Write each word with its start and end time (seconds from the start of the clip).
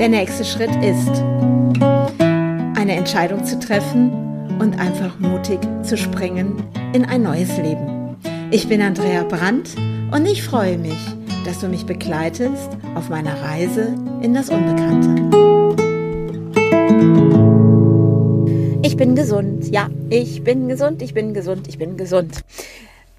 Der 0.00 0.08
nächste 0.08 0.46
Schritt 0.46 0.74
ist, 0.82 1.10
eine 2.74 2.96
Entscheidung 2.96 3.44
zu 3.44 3.58
treffen 3.58 4.10
und 4.58 4.80
einfach 4.80 5.18
mutig 5.18 5.58
zu 5.82 5.98
springen 5.98 6.64
in 6.94 7.04
ein 7.04 7.22
neues 7.22 7.54
Leben. 7.58 8.16
Ich 8.50 8.66
bin 8.66 8.80
Andrea 8.80 9.24
Brandt 9.24 9.76
und 10.10 10.24
ich 10.24 10.42
freue 10.42 10.78
mich, 10.78 10.96
dass 11.44 11.60
du 11.60 11.68
mich 11.68 11.84
begleitest 11.84 12.70
auf 12.94 13.10
meiner 13.10 13.42
Reise 13.42 13.94
in 14.22 14.32
das 14.32 14.48
Unbekannte. 14.48 15.20
Ich 18.82 18.96
bin 18.96 19.14
gesund, 19.14 19.68
ja, 19.68 19.90
ich 20.08 20.42
bin 20.42 20.66
gesund, 20.66 21.02
ich 21.02 21.12
bin 21.12 21.34
gesund, 21.34 21.68
ich 21.68 21.76
bin 21.76 21.98
gesund. 21.98 22.42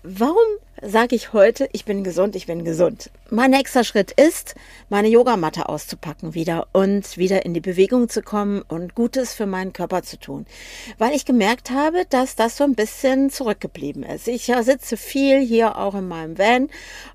Warum 0.01 0.35
sage 0.81 1.15
ich 1.15 1.31
heute, 1.31 1.69
ich 1.73 1.85
bin 1.85 2.03
gesund, 2.03 2.35
ich 2.35 2.47
bin 2.47 2.65
gesund. 2.65 3.11
Mein 3.29 3.51
nächster 3.51 3.83
Schritt 3.83 4.11
ist, 4.11 4.55
meine 4.89 5.07
Yogamatte 5.07 5.69
auszupacken 5.69 6.33
wieder 6.33 6.67
und 6.73 7.17
wieder 7.17 7.45
in 7.45 7.53
die 7.53 7.61
Bewegung 7.61 8.09
zu 8.09 8.21
kommen 8.21 8.63
und 8.67 8.95
Gutes 8.95 9.33
für 9.33 9.45
meinen 9.45 9.73
Körper 9.73 10.01
zu 10.01 10.19
tun. 10.19 10.45
Weil 10.97 11.13
ich 11.13 11.25
gemerkt 11.25 11.69
habe, 11.69 12.05
dass 12.09 12.35
das 12.35 12.57
so 12.57 12.63
ein 12.63 12.75
bisschen 12.75 13.29
zurückgeblieben 13.29 14.03
ist. 14.03 14.27
Ich 14.27 14.51
sitze 14.61 14.97
viel 14.97 15.39
hier 15.39 15.77
auch 15.77 15.93
in 15.93 16.07
meinem 16.07 16.37
Van 16.37 16.69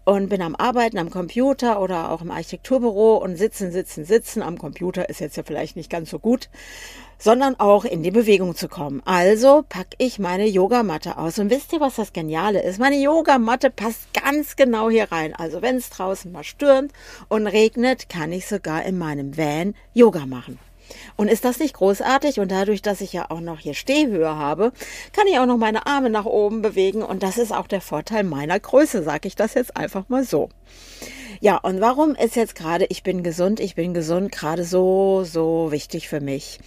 und 0.04 0.28
bin 0.28 0.42
am 0.42 0.54
Arbeiten 0.54 0.98
am 0.98 1.10
Computer 1.10 1.80
oder 1.80 2.10
auch 2.12 2.22
im 2.22 2.30
Architekturbüro 2.30 3.16
und 3.16 3.36
sitzen, 3.36 3.72
sitzen, 3.72 4.04
sitzen. 4.04 4.42
Am 4.42 4.58
Computer 4.58 5.08
ist 5.08 5.20
jetzt 5.20 5.36
ja 5.36 5.42
vielleicht 5.42 5.76
nicht 5.76 5.90
ganz 5.90 6.10
so 6.10 6.18
gut 6.18 6.48
sondern 7.18 7.58
auch 7.58 7.84
in 7.84 8.02
die 8.02 8.10
Bewegung 8.10 8.54
zu 8.54 8.68
kommen. 8.68 9.02
Also 9.04 9.64
packe 9.68 9.96
ich 9.98 10.18
meine 10.18 10.46
Yogamatte 10.46 11.18
aus. 11.18 11.38
Und 11.38 11.50
wisst 11.50 11.72
ihr, 11.72 11.80
was 11.80 11.96
das 11.96 12.12
Geniale 12.12 12.62
ist? 12.62 12.78
Meine 12.78 12.96
Yogamatte 12.96 13.70
passt 13.70 14.12
ganz 14.12 14.56
genau 14.56 14.90
hier 14.90 15.10
rein. 15.10 15.34
Also 15.34 15.62
wenn 15.62 15.76
es 15.76 15.90
draußen 15.90 16.30
mal 16.30 16.44
stürmt 16.44 16.92
und 17.28 17.46
regnet, 17.46 18.08
kann 18.08 18.32
ich 18.32 18.46
sogar 18.46 18.84
in 18.84 18.98
meinem 18.98 19.36
Van 19.36 19.74
Yoga 19.94 20.26
machen. 20.26 20.58
Und 21.16 21.28
ist 21.28 21.44
das 21.44 21.58
nicht 21.58 21.74
großartig? 21.74 22.40
Und 22.40 22.50
dadurch, 22.50 22.82
dass 22.82 23.00
ich 23.00 23.12
ja 23.12 23.30
auch 23.30 23.40
noch 23.40 23.58
hier 23.58 23.74
Stehhöhe 23.74 24.36
habe, 24.36 24.72
kann 25.12 25.26
ich 25.26 25.38
auch 25.38 25.46
noch 25.46 25.56
meine 25.56 25.86
Arme 25.86 26.10
nach 26.10 26.26
oben 26.26 26.62
bewegen. 26.62 27.02
Und 27.02 27.22
das 27.22 27.38
ist 27.38 27.52
auch 27.52 27.66
der 27.66 27.80
Vorteil 27.80 28.24
meiner 28.24 28.60
Größe, 28.60 29.02
sage 29.02 29.28
ich 29.28 29.36
das 29.36 29.54
jetzt 29.54 29.76
einfach 29.76 30.08
mal 30.08 30.24
so. 30.24 30.48
Ja, 31.40 31.56
und 31.58 31.80
warum 31.80 32.14
ist 32.14 32.36
jetzt 32.36 32.54
gerade 32.54 32.86
ich 32.88 33.02
bin 33.02 33.22
gesund, 33.22 33.60
ich 33.60 33.74
bin 33.74 33.94
gesund 33.94 34.32
gerade 34.32 34.64
so, 34.64 35.24
so 35.24 35.70
wichtig 35.70 36.08
für 36.08 36.20
mich? 36.20 36.58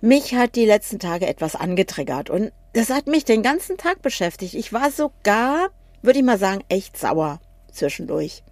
Mich 0.00 0.34
hat 0.34 0.54
die 0.54 0.64
letzten 0.64 0.98
Tage 0.98 1.26
etwas 1.26 1.56
angetriggert 1.56 2.30
und 2.30 2.52
das 2.72 2.90
hat 2.90 3.06
mich 3.06 3.24
den 3.24 3.42
ganzen 3.42 3.76
Tag 3.76 4.02
beschäftigt. 4.02 4.54
Ich 4.54 4.72
war 4.72 4.90
sogar, 4.90 5.68
würde 6.02 6.18
ich 6.18 6.24
mal 6.24 6.38
sagen, 6.38 6.62
echt 6.68 6.96
sauer 6.96 7.40
zwischendurch. 7.70 8.42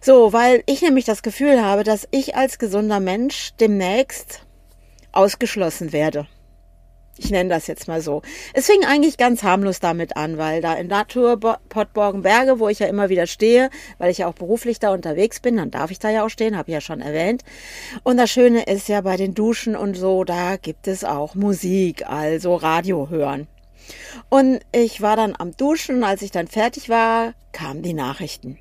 So, 0.00 0.32
weil 0.32 0.62
ich 0.66 0.80
nämlich 0.82 1.04
das 1.04 1.22
Gefühl 1.22 1.62
habe, 1.62 1.84
dass 1.84 2.08
ich 2.10 2.36
als 2.36 2.58
gesunder 2.58 3.00
Mensch 3.00 3.50
demnächst 3.60 4.42
ausgeschlossen 5.12 5.92
werde. 5.92 6.26
Ich 7.20 7.30
nenne 7.30 7.50
das 7.50 7.66
jetzt 7.66 7.88
mal 7.88 8.00
so. 8.00 8.22
Es 8.54 8.66
fing 8.66 8.84
eigentlich 8.84 9.16
ganz 9.16 9.42
harmlos 9.42 9.80
damit 9.80 10.16
an, 10.16 10.38
weil 10.38 10.62
da 10.62 10.74
in 10.74 10.86
Natur 10.86 11.38
Pottborgenberge, 11.68 12.60
wo 12.60 12.68
ich 12.68 12.78
ja 12.78 12.86
immer 12.86 13.08
wieder 13.08 13.26
stehe, 13.26 13.70
weil 13.98 14.10
ich 14.12 14.18
ja 14.18 14.28
auch 14.28 14.34
beruflich 14.34 14.78
da 14.78 14.92
unterwegs 14.92 15.40
bin, 15.40 15.56
dann 15.56 15.72
darf 15.72 15.90
ich 15.90 15.98
da 15.98 16.10
ja 16.10 16.24
auch 16.24 16.28
stehen, 16.28 16.56
habe 16.56 16.70
ich 16.70 16.74
ja 16.74 16.80
schon 16.80 17.00
erwähnt. 17.00 17.42
Und 18.04 18.18
das 18.18 18.30
Schöne 18.30 18.62
ist 18.62 18.88
ja 18.88 19.00
bei 19.00 19.16
den 19.16 19.34
Duschen 19.34 19.74
und 19.74 19.96
so, 19.96 20.22
da 20.22 20.56
gibt 20.56 20.86
es 20.86 21.02
auch 21.02 21.34
Musik, 21.34 22.08
also 22.08 22.54
Radio 22.54 23.10
hören. 23.10 23.48
Und 24.28 24.60
ich 24.70 25.00
war 25.00 25.16
dann 25.16 25.34
am 25.36 25.56
Duschen, 25.56 26.04
als 26.04 26.22
ich 26.22 26.30
dann 26.30 26.46
fertig 26.46 26.88
war, 26.88 27.34
kamen 27.52 27.82
die 27.82 27.94
Nachrichten. 27.94 28.58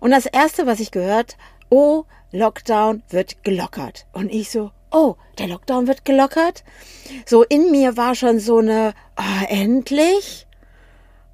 Und 0.00 0.10
das 0.10 0.26
erste, 0.26 0.66
was 0.66 0.80
ich 0.80 0.90
gehört, 0.90 1.36
oh, 1.70 2.04
Lockdown 2.32 3.02
wird 3.10 3.44
gelockert. 3.44 4.06
Und 4.12 4.32
ich 4.32 4.50
so, 4.50 4.72
oh, 4.94 5.16
der 5.38 5.48
Lockdown 5.48 5.86
wird 5.86 6.04
gelockert. 6.04 6.64
So 7.26 7.42
in 7.42 7.70
mir 7.70 7.96
war 7.96 8.14
schon 8.14 8.38
so 8.38 8.58
eine, 8.58 8.94
oh, 9.18 9.44
endlich. 9.48 10.46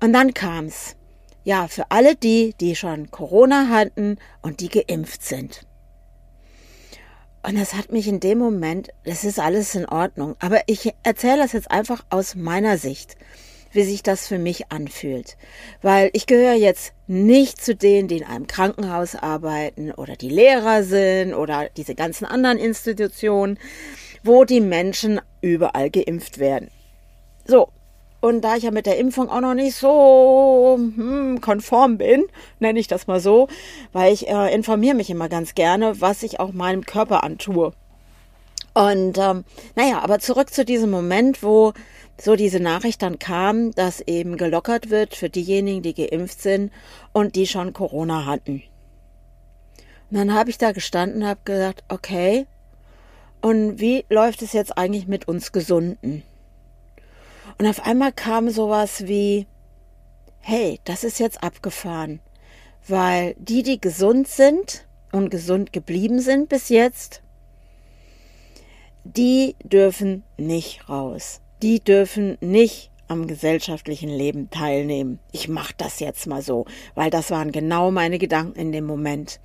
Und 0.02 0.12
dann 0.12 0.34
kam's. 0.34 0.96
Ja, 1.44 1.68
für 1.68 1.90
alle 1.90 2.16
die, 2.16 2.54
die 2.60 2.74
schon 2.74 3.10
Corona 3.10 3.68
hatten 3.68 4.18
und 4.42 4.60
die 4.60 4.68
geimpft 4.68 5.24
sind. 5.24 5.66
Und 7.42 7.58
das 7.58 7.74
hat 7.74 7.92
mich 7.92 8.06
in 8.06 8.20
dem 8.20 8.38
Moment, 8.38 8.90
das 9.04 9.24
ist 9.24 9.38
alles 9.38 9.74
in 9.74 9.86
Ordnung. 9.86 10.36
Aber 10.40 10.60
ich 10.66 10.92
erzähle 11.02 11.38
das 11.38 11.52
jetzt 11.52 11.70
einfach 11.70 12.04
aus 12.10 12.34
meiner 12.34 12.76
Sicht 12.76 13.16
wie 13.72 13.82
sich 13.82 14.02
das 14.02 14.26
für 14.26 14.38
mich 14.38 14.70
anfühlt. 14.70 15.36
Weil 15.82 16.10
ich 16.12 16.26
gehöre 16.26 16.54
jetzt 16.54 16.92
nicht 17.06 17.62
zu 17.62 17.74
denen, 17.74 18.08
die 18.08 18.18
in 18.18 18.24
einem 18.24 18.46
Krankenhaus 18.46 19.14
arbeiten 19.14 19.92
oder 19.92 20.16
die 20.16 20.28
Lehrer 20.28 20.82
sind 20.82 21.34
oder 21.34 21.68
diese 21.76 21.94
ganzen 21.94 22.24
anderen 22.24 22.58
Institutionen, 22.58 23.58
wo 24.22 24.44
die 24.44 24.60
Menschen 24.60 25.20
überall 25.40 25.90
geimpft 25.90 26.38
werden. 26.38 26.70
So. 27.44 27.68
Und 28.22 28.42
da 28.42 28.56
ich 28.56 28.64
ja 28.64 28.70
mit 28.70 28.84
der 28.84 28.98
Impfung 28.98 29.30
auch 29.30 29.40
noch 29.40 29.54
nicht 29.54 29.74
so 29.74 30.76
hm, 30.78 31.40
konform 31.40 31.96
bin, 31.96 32.24
nenne 32.58 32.78
ich 32.78 32.86
das 32.86 33.06
mal 33.06 33.18
so, 33.18 33.48
weil 33.92 34.12
ich 34.12 34.28
äh, 34.28 34.54
informiere 34.54 34.94
mich 34.94 35.08
immer 35.08 35.30
ganz 35.30 35.54
gerne, 35.54 36.02
was 36.02 36.22
ich 36.22 36.38
auch 36.38 36.52
meinem 36.52 36.84
Körper 36.84 37.24
antue. 37.24 37.72
Und 38.74 39.18
ähm, 39.18 39.44
naja, 39.74 40.00
aber 40.00 40.20
zurück 40.20 40.52
zu 40.52 40.64
diesem 40.64 40.90
Moment, 40.90 41.42
wo 41.42 41.72
so 42.20 42.36
diese 42.36 42.60
Nachricht 42.60 43.02
dann 43.02 43.18
kam, 43.18 43.72
dass 43.72 44.00
eben 44.00 44.36
gelockert 44.36 44.90
wird 44.90 45.14
für 45.14 45.30
diejenigen, 45.30 45.82
die 45.82 45.94
geimpft 45.94 46.42
sind 46.42 46.70
und 47.12 47.34
die 47.34 47.46
schon 47.46 47.72
Corona 47.72 48.26
hatten. 48.26 48.62
Und 50.10 50.18
dann 50.18 50.34
habe 50.34 50.50
ich 50.50 50.58
da 50.58 50.72
gestanden 50.72 51.22
und 51.22 51.28
habe 51.28 51.40
gesagt, 51.44 51.84
okay, 51.88 52.46
und 53.40 53.80
wie 53.80 54.04
läuft 54.10 54.42
es 54.42 54.52
jetzt 54.52 54.76
eigentlich 54.76 55.06
mit 55.06 55.28
uns 55.28 55.52
Gesunden? 55.52 56.22
Und 57.58 57.66
auf 57.66 57.86
einmal 57.86 58.12
kam 58.12 58.50
sowas 58.50 59.06
wie, 59.06 59.46
hey, 60.40 60.78
das 60.84 61.04
ist 61.04 61.20
jetzt 61.20 61.42
abgefahren, 61.42 62.20
weil 62.86 63.34
die, 63.38 63.62
die 63.62 63.80
gesund 63.80 64.28
sind 64.28 64.86
und 65.12 65.30
gesund 65.30 65.72
geblieben 65.72 66.20
sind 66.20 66.48
bis 66.48 66.68
jetzt, 66.68 67.22
die 69.04 69.56
dürfen 69.64 70.22
nicht 70.36 70.88
raus 70.88 71.40
die 71.62 71.80
dürfen 71.80 72.38
nicht 72.40 72.90
am 73.08 73.26
gesellschaftlichen 73.26 74.08
Leben 74.08 74.50
teilnehmen. 74.50 75.18
Ich 75.32 75.48
mache 75.48 75.74
das 75.76 75.98
jetzt 75.98 76.26
mal 76.26 76.42
so, 76.42 76.66
weil 76.94 77.10
das 77.10 77.30
waren 77.30 77.50
genau 77.50 77.90
meine 77.90 78.18
Gedanken 78.18 78.58
in 78.58 78.72
dem 78.72 78.84
Moment. 78.84 79.40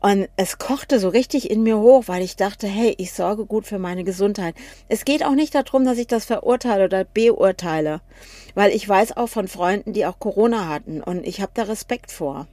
Und 0.00 0.28
es 0.36 0.58
kochte 0.58 0.98
so 0.98 1.08
richtig 1.08 1.50
in 1.50 1.62
mir 1.62 1.78
hoch, 1.78 2.04
weil 2.06 2.22
ich 2.22 2.36
dachte, 2.36 2.66
hey, 2.66 2.94
ich 2.98 3.12
sorge 3.12 3.46
gut 3.46 3.66
für 3.66 3.78
meine 3.78 4.04
Gesundheit. 4.04 4.54
Es 4.88 5.04
geht 5.04 5.24
auch 5.24 5.34
nicht 5.34 5.54
darum, 5.54 5.84
dass 5.84 5.98
ich 5.98 6.08
das 6.08 6.24
verurteile 6.24 6.84
oder 6.84 7.04
beurteile, 7.04 8.00
weil 8.54 8.72
ich 8.72 8.88
weiß 8.88 9.16
auch 9.16 9.28
von 9.28 9.48
Freunden, 9.48 9.92
die 9.92 10.06
auch 10.06 10.18
Corona 10.18 10.68
hatten 10.68 11.00
und 11.00 11.26
ich 11.26 11.40
habe 11.40 11.52
da 11.54 11.62
Respekt 11.62 12.10
vor. 12.10 12.48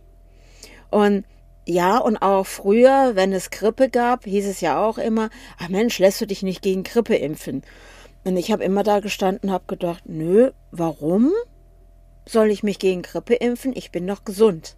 Und 0.92 1.26
ja, 1.68 1.98
und 1.98 2.18
auch 2.18 2.46
früher, 2.46 3.16
wenn 3.16 3.34
es 3.34 3.50
Grippe 3.50 3.90
gab, 3.90 4.26
hieß 4.26 4.46
es 4.48 4.62
ja 4.62 4.84
auch 4.84 4.98
immer, 4.98 5.30
ach 5.58 5.70
Mensch, 5.70 5.98
lässt 5.98 6.22
du 6.22 6.28
dich 6.28 6.44
nicht 6.44 6.62
gegen 6.62 6.84
Grippe 6.84 7.16
impfen? 7.16 7.64
Und 8.24 8.38
ich 8.38 8.52
habe 8.52 8.64
immer 8.64 8.84
da 8.84 9.00
gestanden, 9.00 9.52
habe 9.52 9.66
gedacht, 9.68 10.04
nö, 10.06 10.52
warum 10.72 11.32
soll 12.26 12.52
ich 12.52 12.64
mich 12.64 12.80
gegen 12.80 13.02
Grippe 13.02 13.36
impfen? 13.36 13.74
Ich 13.76 13.92
bin 13.92 14.06
doch 14.06 14.24
gesund. 14.24 14.76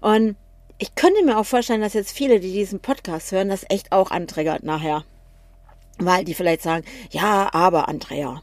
Und 0.00 0.36
ich 0.78 0.94
könnte 0.94 1.24
mir 1.24 1.38
auch 1.38 1.46
vorstellen, 1.46 1.80
dass 1.80 1.94
jetzt 1.94 2.12
viele, 2.12 2.40
die 2.40 2.52
diesen 2.52 2.80
Podcast 2.80 3.32
hören, 3.32 3.48
das 3.48 3.66
echt 3.68 3.92
auch 3.92 4.10
antriggert 4.10 4.62
nachher. 4.62 5.04
Weil 5.98 6.24
die 6.24 6.34
vielleicht 6.34 6.62
sagen, 6.62 6.84
ja, 7.10 7.52
aber 7.52 7.88
Andrea. 7.88 8.42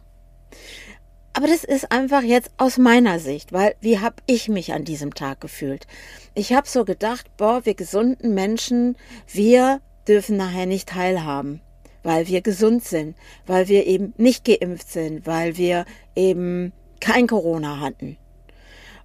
Aber 1.37 1.47
das 1.47 1.65
ist 1.65 1.91
einfach 1.91 2.23
jetzt 2.23 2.49
aus 2.57 2.77
meiner 2.77 3.19
Sicht, 3.19 3.51
weil 3.51 3.75
wie 3.81 3.99
habe 3.99 4.15
ich 4.25 4.47
mich 4.47 4.73
an 4.73 4.85
diesem 4.85 5.13
Tag 5.13 5.41
gefühlt? 5.41 5.85
Ich 6.33 6.53
habe 6.53 6.67
so 6.67 6.85
gedacht, 6.85 7.25
boah, 7.35 7.65
wir 7.65 7.73
gesunden 7.73 8.33
Menschen, 8.33 8.95
wir 9.27 9.81
dürfen 10.07 10.37
nachher 10.37 10.65
nicht 10.65 10.89
teilhaben 10.89 11.61
weil 12.05 12.27
wir 12.27 12.41
gesund 12.41 12.83
sind, 12.83 13.15
weil 13.47 13.67
wir 13.67 13.87
eben 13.87 14.13
nicht 14.17 14.45
geimpft 14.45 14.91
sind, 14.91 15.25
weil 15.25 15.57
wir 15.57 15.85
eben 16.15 16.71
kein 17.01 17.27
Corona 17.27 17.79
hatten. 17.79 18.17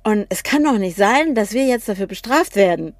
Und 0.04 0.26
es 0.28 0.42
kann 0.42 0.64
doch 0.64 0.78
nicht 0.78 0.96
sein, 0.96 1.34
dass 1.34 1.52
wir 1.52 1.64
jetzt 1.64 1.88
dafür 1.88 2.06
bestraft 2.06 2.56
werden, 2.56 2.94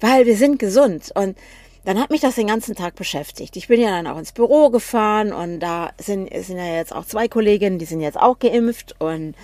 weil 0.00 0.26
wir 0.26 0.36
sind 0.36 0.58
gesund. 0.58 1.12
Und 1.14 1.38
dann 1.84 1.98
hat 2.00 2.10
mich 2.10 2.20
das 2.20 2.34
den 2.34 2.46
ganzen 2.46 2.74
Tag 2.74 2.94
beschäftigt. 2.94 3.56
Ich 3.56 3.68
bin 3.68 3.80
ja 3.80 3.90
dann 3.90 4.06
auch 4.06 4.18
ins 4.18 4.32
Büro 4.32 4.70
gefahren 4.70 5.32
und 5.32 5.60
da 5.60 5.90
sind, 5.98 6.30
sind 6.44 6.58
ja 6.58 6.76
jetzt 6.76 6.94
auch 6.94 7.06
zwei 7.06 7.28
Kolleginnen, 7.28 7.78
die 7.78 7.86
sind 7.86 8.00
jetzt 8.00 8.18
auch 8.18 8.38
geimpft 8.38 8.94
und, 9.00 9.34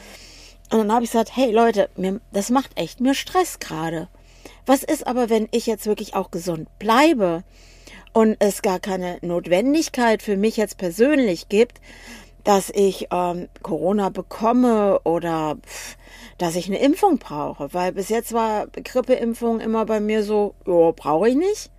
und 0.71 0.79
dann 0.79 0.93
habe 0.93 1.05
ich 1.05 1.11
gesagt, 1.11 1.35
hey 1.35 1.51
Leute, 1.51 1.89
mir, 1.97 2.21
das 2.33 2.51
macht 2.51 2.79
echt 2.79 3.01
mir 3.01 3.15
Stress 3.15 3.59
gerade. 3.59 4.09
Was 4.67 4.83
ist 4.83 5.07
aber, 5.07 5.31
wenn 5.31 5.49
ich 5.53 5.67
jetzt 5.67 5.87
wirklich 5.87 6.15
auch 6.15 6.31
gesund 6.31 6.69
bleibe? 6.79 7.45
und 8.17 8.37
es 8.39 8.63
gar 8.63 8.81
keine 8.81 9.19
Notwendigkeit 9.21 10.23
für 10.23 10.39
mich 10.39 10.57
jetzt 10.57 10.79
persönlich 10.79 11.51
gibt, 11.51 11.83
dass 12.45 12.71
ich 12.71 13.09
ähm, 13.13 13.51
Corona 13.63 14.09
bekomme 14.09 15.01
oder 15.01 15.59
pff, 15.63 15.99
dass 16.39 16.57
ich 16.57 16.67
eine 16.67 16.79
Impfung 16.79 17.19
brauche, 17.19 17.75
weil 17.75 17.93
bis 17.93 18.09
jetzt 18.09 18.33
war 18.33 18.69
Grippeimpfung 18.69 19.61
immer 19.61 19.85
bei 19.85 20.01
mir 20.01 20.23
so, 20.23 20.55
ja, 20.67 20.93
brauche 20.93 21.29
ich 21.29 21.35
nicht. 21.35 21.71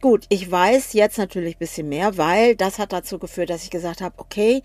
Gut, 0.00 0.24
ich 0.30 0.50
weiß 0.50 0.94
jetzt 0.94 1.18
natürlich 1.18 1.56
ein 1.56 1.58
bisschen 1.58 1.88
mehr, 1.90 2.16
weil 2.16 2.56
das 2.56 2.78
hat 2.78 2.94
dazu 2.94 3.18
geführt, 3.18 3.50
dass 3.50 3.64
ich 3.64 3.70
gesagt 3.70 4.00
habe, 4.00 4.14
okay, 4.16 4.62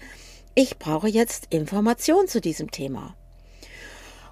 ich 0.53 0.79
brauche 0.79 1.09
jetzt 1.09 1.47
Informationen 1.49 2.29
zu 2.29 2.39
diesem 2.39 2.71
Thema. 2.71 3.15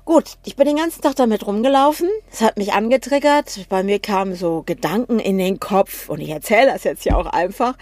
Gut, 0.06 0.38
ich 0.46 0.56
bin 0.56 0.66
den 0.66 0.78
ganzen 0.78 1.02
Tag 1.02 1.18
damit 1.18 1.46
rumgelaufen. 1.46 2.10
Es 2.32 2.40
hat 2.40 2.56
mich 2.56 2.72
angetriggert. 2.72 3.68
Bei 3.68 3.84
mir 3.84 4.00
kamen 4.00 4.36
so 4.36 4.64
Gedanken 4.66 5.20
in 5.20 5.38
den 5.38 5.60
Kopf 5.60 6.08
und 6.08 6.22
ich 6.22 6.30
erzähle 6.30 6.72
das 6.72 6.86
jetzt 6.86 7.04
ja 7.04 7.18
auch 7.18 7.26
einfach, 7.26 7.78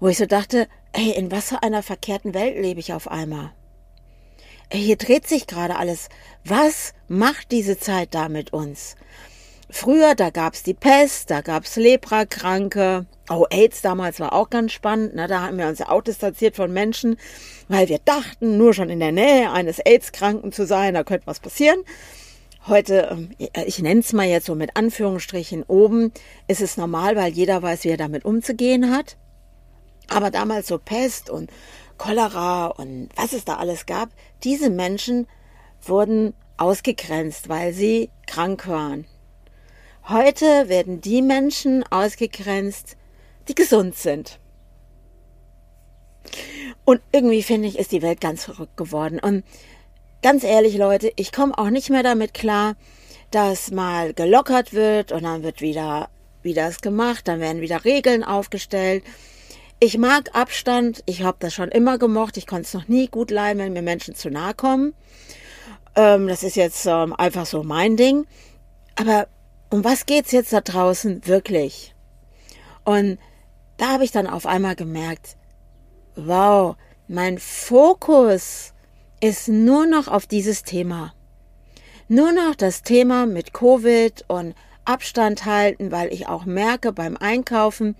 wo 0.00 0.08
ich 0.08 0.16
so 0.16 0.24
dachte, 0.24 0.66
ey, 0.92 1.10
in 1.10 1.30
was 1.30 1.50
für 1.50 1.62
einer 1.62 1.82
verkehrten 1.82 2.32
Welt 2.32 2.56
lebe 2.58 2.80
ich 2.80 2.94
auf 2.94 3.06
einmal? 3.06 3.52
Ey, 4.70 4.80
hier 4.80 4.96
dreht 4.96 5.28
sich 5.28 5.46
gerade 5.46 5.76
alles. 5.76 6.08
Was 6.42 6.94
macht 7.06 7.52
diese 7.52 7.78
Zeit 7.78 8.14
da 8.14 8.30
mit 8.30 8.54
uns? 8.54 8.96
Früher, 9.74 10.14
da 10.14 10.28
gab's 10.28 10.62
die 10.62 10.74
Pest, 10.74 11.30
da 11.30 11.40
gab's 11.40 11.76
Leprakranke. 11.76 13.06
Oh, 13.30 13.46
AIDS 13.48 13.80
damals 13.80 14.20
war 14.20 14.34
auch 14.34 14.50
ganz 14.50 14.72
spannend. 14.72 15.14
Ne? 15.14 15.26
Da 15.26 15.40
haben 15.40 15.56
wir 15.56 15.66
uns 15.66 15.78
ja 15.78 15.88
auch 15.88 16.02
distanziert 16.02 16.56
von 16.56 16.70
Menschen, 16.70 17.16
weil 17.68 17.88
wir 17.88 17.98
dachten, 17.98 18.58
nur 18.58 18.74
schon 18.74 18.90
in 18.90 19.00
der 19.00 19.12
Nähe 19.12 19.50
eines 19.50 19.78
AIDS-Kranken 19.78 20.52
zu 20.52 20.66
sein, 20.66 20.92
da 20.92 21.04
könnte 21.04 21.26
was 21.26 21.40
passieren. 21.40 21.82
Heute, 22.68 23.08
ähm, 23.10 23.30
ich 23.64 23.78
nenne 23.78 24.00
es 24.00 24.12
mal 24.12 24.26
jetzt 24.26 24.44
so 24.44 24.54
mit 24.54 24.76
Anführungsstrichen 24.76 25.62
oben, 25.62 26.12
ist 26.48 26.60
es 26.60 26.76
normal, 26.76 27.16
weil 27.16 27.32
jeder 27.32 27.62
weiß, 27.62 27.84
wie 27.84 27.88
er 27.88 27.96
damit 27.96 28.26
umzugehen 28.26 28.94
hat. 28.94 29.16
Aber 30.08 30.30
damals 30.30 30.68
so 30.68 30.76
Pest 30.76 31.30
und 31.30 31.50
Cholera 31.96 32.66
und 32.66 33.08
was 33.16 33.32
es 33.32 33.46
da 33.46 33.56
alles 33.56 33.86
gab, 33.86 34.10
diese 34.44 34.68
Menschen 34.68 35.26
wurden 35.80 36.34
ausgegrenzt, 36.58 37.48
weil 37.48 37.72
sie 37.72 38.10
krank 38.26 38.68
waren. 38.68 39.06
Heute 40.08 40.68
werden 40.68 41.00
die 41.00 41.22
Menschen 41.22 41.84
ausgegrenzt, 41.90 42.96
die 43.48 43.54
gesund 43.54 43.94
sind. 43.94 44.40
Und 46.84 47.00
irgendwie 47.12 47.42
finde 47.42 47.68
ich, 47.68 47.78
ist 47.78 47.92
die 47.92 48.02
Welt 48.02 48.20
ganz 48.20 48.44
verrückt 48.44 48.76
geworden. 48.76 49.20
Und 49.20 49.44
ganz 50.22 50.42
ehrlich, 50.42 50.76
Leute, 50.76 51.12
ich 51.16 51.32
komme 51.32 51.56
auch 51.56 51.70
nicht 51.70 51.88
mehr 51.90 52.02
damit 52.02 52.34
klar, 52.34 52.74
dass 53.30 53.70
mal 53.70 54.12
gelockert 54.12 54.72
wird 54.72 55.12
und 55.12 55.22
dann 55.22 55.44
wird 55.44 55.60
wieder, 55.60 56.08
wieder 56.42 56.66
es 56.66 56.80
gemacht, 56.80 57.28
dann 57.28 57.40
werden 57.40 57.62
wieder 57.62 57.84
Regeln 57.84 58.24
aufgestellt. 58.24 59.04
Ich 59.78 59.98
mag 59.98 60.34
Abstand, 60.34 61.02
ich 61.06 61.22
habe 61.22 61.38
das 61.40 61.54
schon 61.54 61.70
immer 61.70 61.98
gemocht, 61.98 62.36
ich 62.36 62.46
konnte 62.46 62.62
es 62.64 62.74
noch 62.74 62.88
nie 62.88 63.06
gut 63.06 63.30
leiden, 63.30 63.60
wenn 63.60 63.72
mir 63.72 63.82
Menschen 63.82 64.14
zu 64.14 64.30
nahe 64.30 64.54
kommen. 64.54 64.94
Ähm, 65.94 66.26
das 66.26 66.42
ist 66.42 66.56
jetzt 66.56 66.86
ähm, 66.86 67.14
einfach 67.14 67.46
so 67.46 67.62
mein 67.62 67.96
Ding. 67.96 68.26
Aber 68.96 69.26
um 69.72 69.84
was 69.84 70.04
geht's 70.04 70.32
jetzt 70.32 70.52
da 70.52 70.60
draußen 70.60 71.26
wirklich? 71.26 71.94
Und 72.84 73.18
da 73.78 73.88
habe 73.88 74.04
ich 74.04 74.12
dann 74.12 74.26
auf 74.26 74.44
einmal 74.44 74.76
gemerkt, 74.76 75.36
wow, 76.14 76.76
mein 77.08 77.38
Fokus 77.38 78.74
ist 79.20 79.48
nur 79.48 79.86
noch 79.86 80.08
auf 80.08 80.26
dieses 80.26 80.62
Thema. 80.62 81.14
Nur 82.06 82.32
noch 82.32 82.54
das 82.54 82.82
Thema 82.82 83.24
mit 83.24 83.54
Covid 83.54 84.26
und 84.28 84.54
Abstand 84.84 85.46
halten, 85.46 85.90
weil 85.90 86.12
ich 86.12 86.28
auch 86.28 86.44
merke 86.44 86.92
beim 86.92 87.16
Einkaufen, 87.16 87.96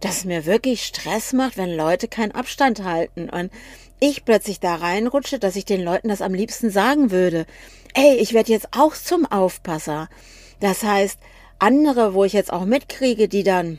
dass 0.00 0.24
mir 0.24 0.46
wirklich 0.46 0.84
Stress 0.84 1.32
macht, 1.32 1.56
wenn 1.56 1.76
Leute 1.76 2.08
keinen 2.08 2.32
Abstand 2.32 2.82
halten 2.82 3.30
und 3.30 3.52
ich 4.00 4.24
plötzlich 4.24 4.58
da 4.58 4.74
reinrutsche, 4.74 5.38
dass 5.38 5.54
ich 5.54 5.64
den 5.64 5.84
Leuten 5.84 6.08
das 6.08 6.22
am 6.22 6.34
liebsten 6.34 6.70
sagen 6.70 7.12
würde. 7.12 7.46
Ey, 7.94 8.16
ich 8.16 8.32
werde 8.32 8.50
jetzt 8.50 8.68
auch 8.72 8.96
zum 8.96 9.26
Aufpasser. 9.26 10.08
Das 10.60 10.82
heißt, 10.82 11.18
andere, 11.58 12.14
wo 12.14 12.24
ich 12.24 12.32
jetzt 12.32 12.52
auch 12.52 12.64
mitkriege, 12.64 13.28
die 13.28 13.42
dann 13.42 13.78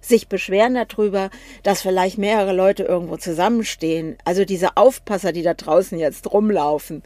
sich 0.00 0.28
beschweren 0.28 0.74
darüber, 0.74 1.30
dass 1.62 1.82
vielleicht 1.82 2.18
mehrere 2.18 2.52
Leute 2.52 2.84
irgendwo 2.84 3.16
zusammenstehen. 3.16 4.16
Also 4.24 4.44
diese 4.44 4.76
Aufpasser, 4.76 5.32
die 5.32 5.42
da 5.42 5.54
draußen 5.54 5.98
jetzt 5.98 6.30
rumlaufen. 6.32 7.02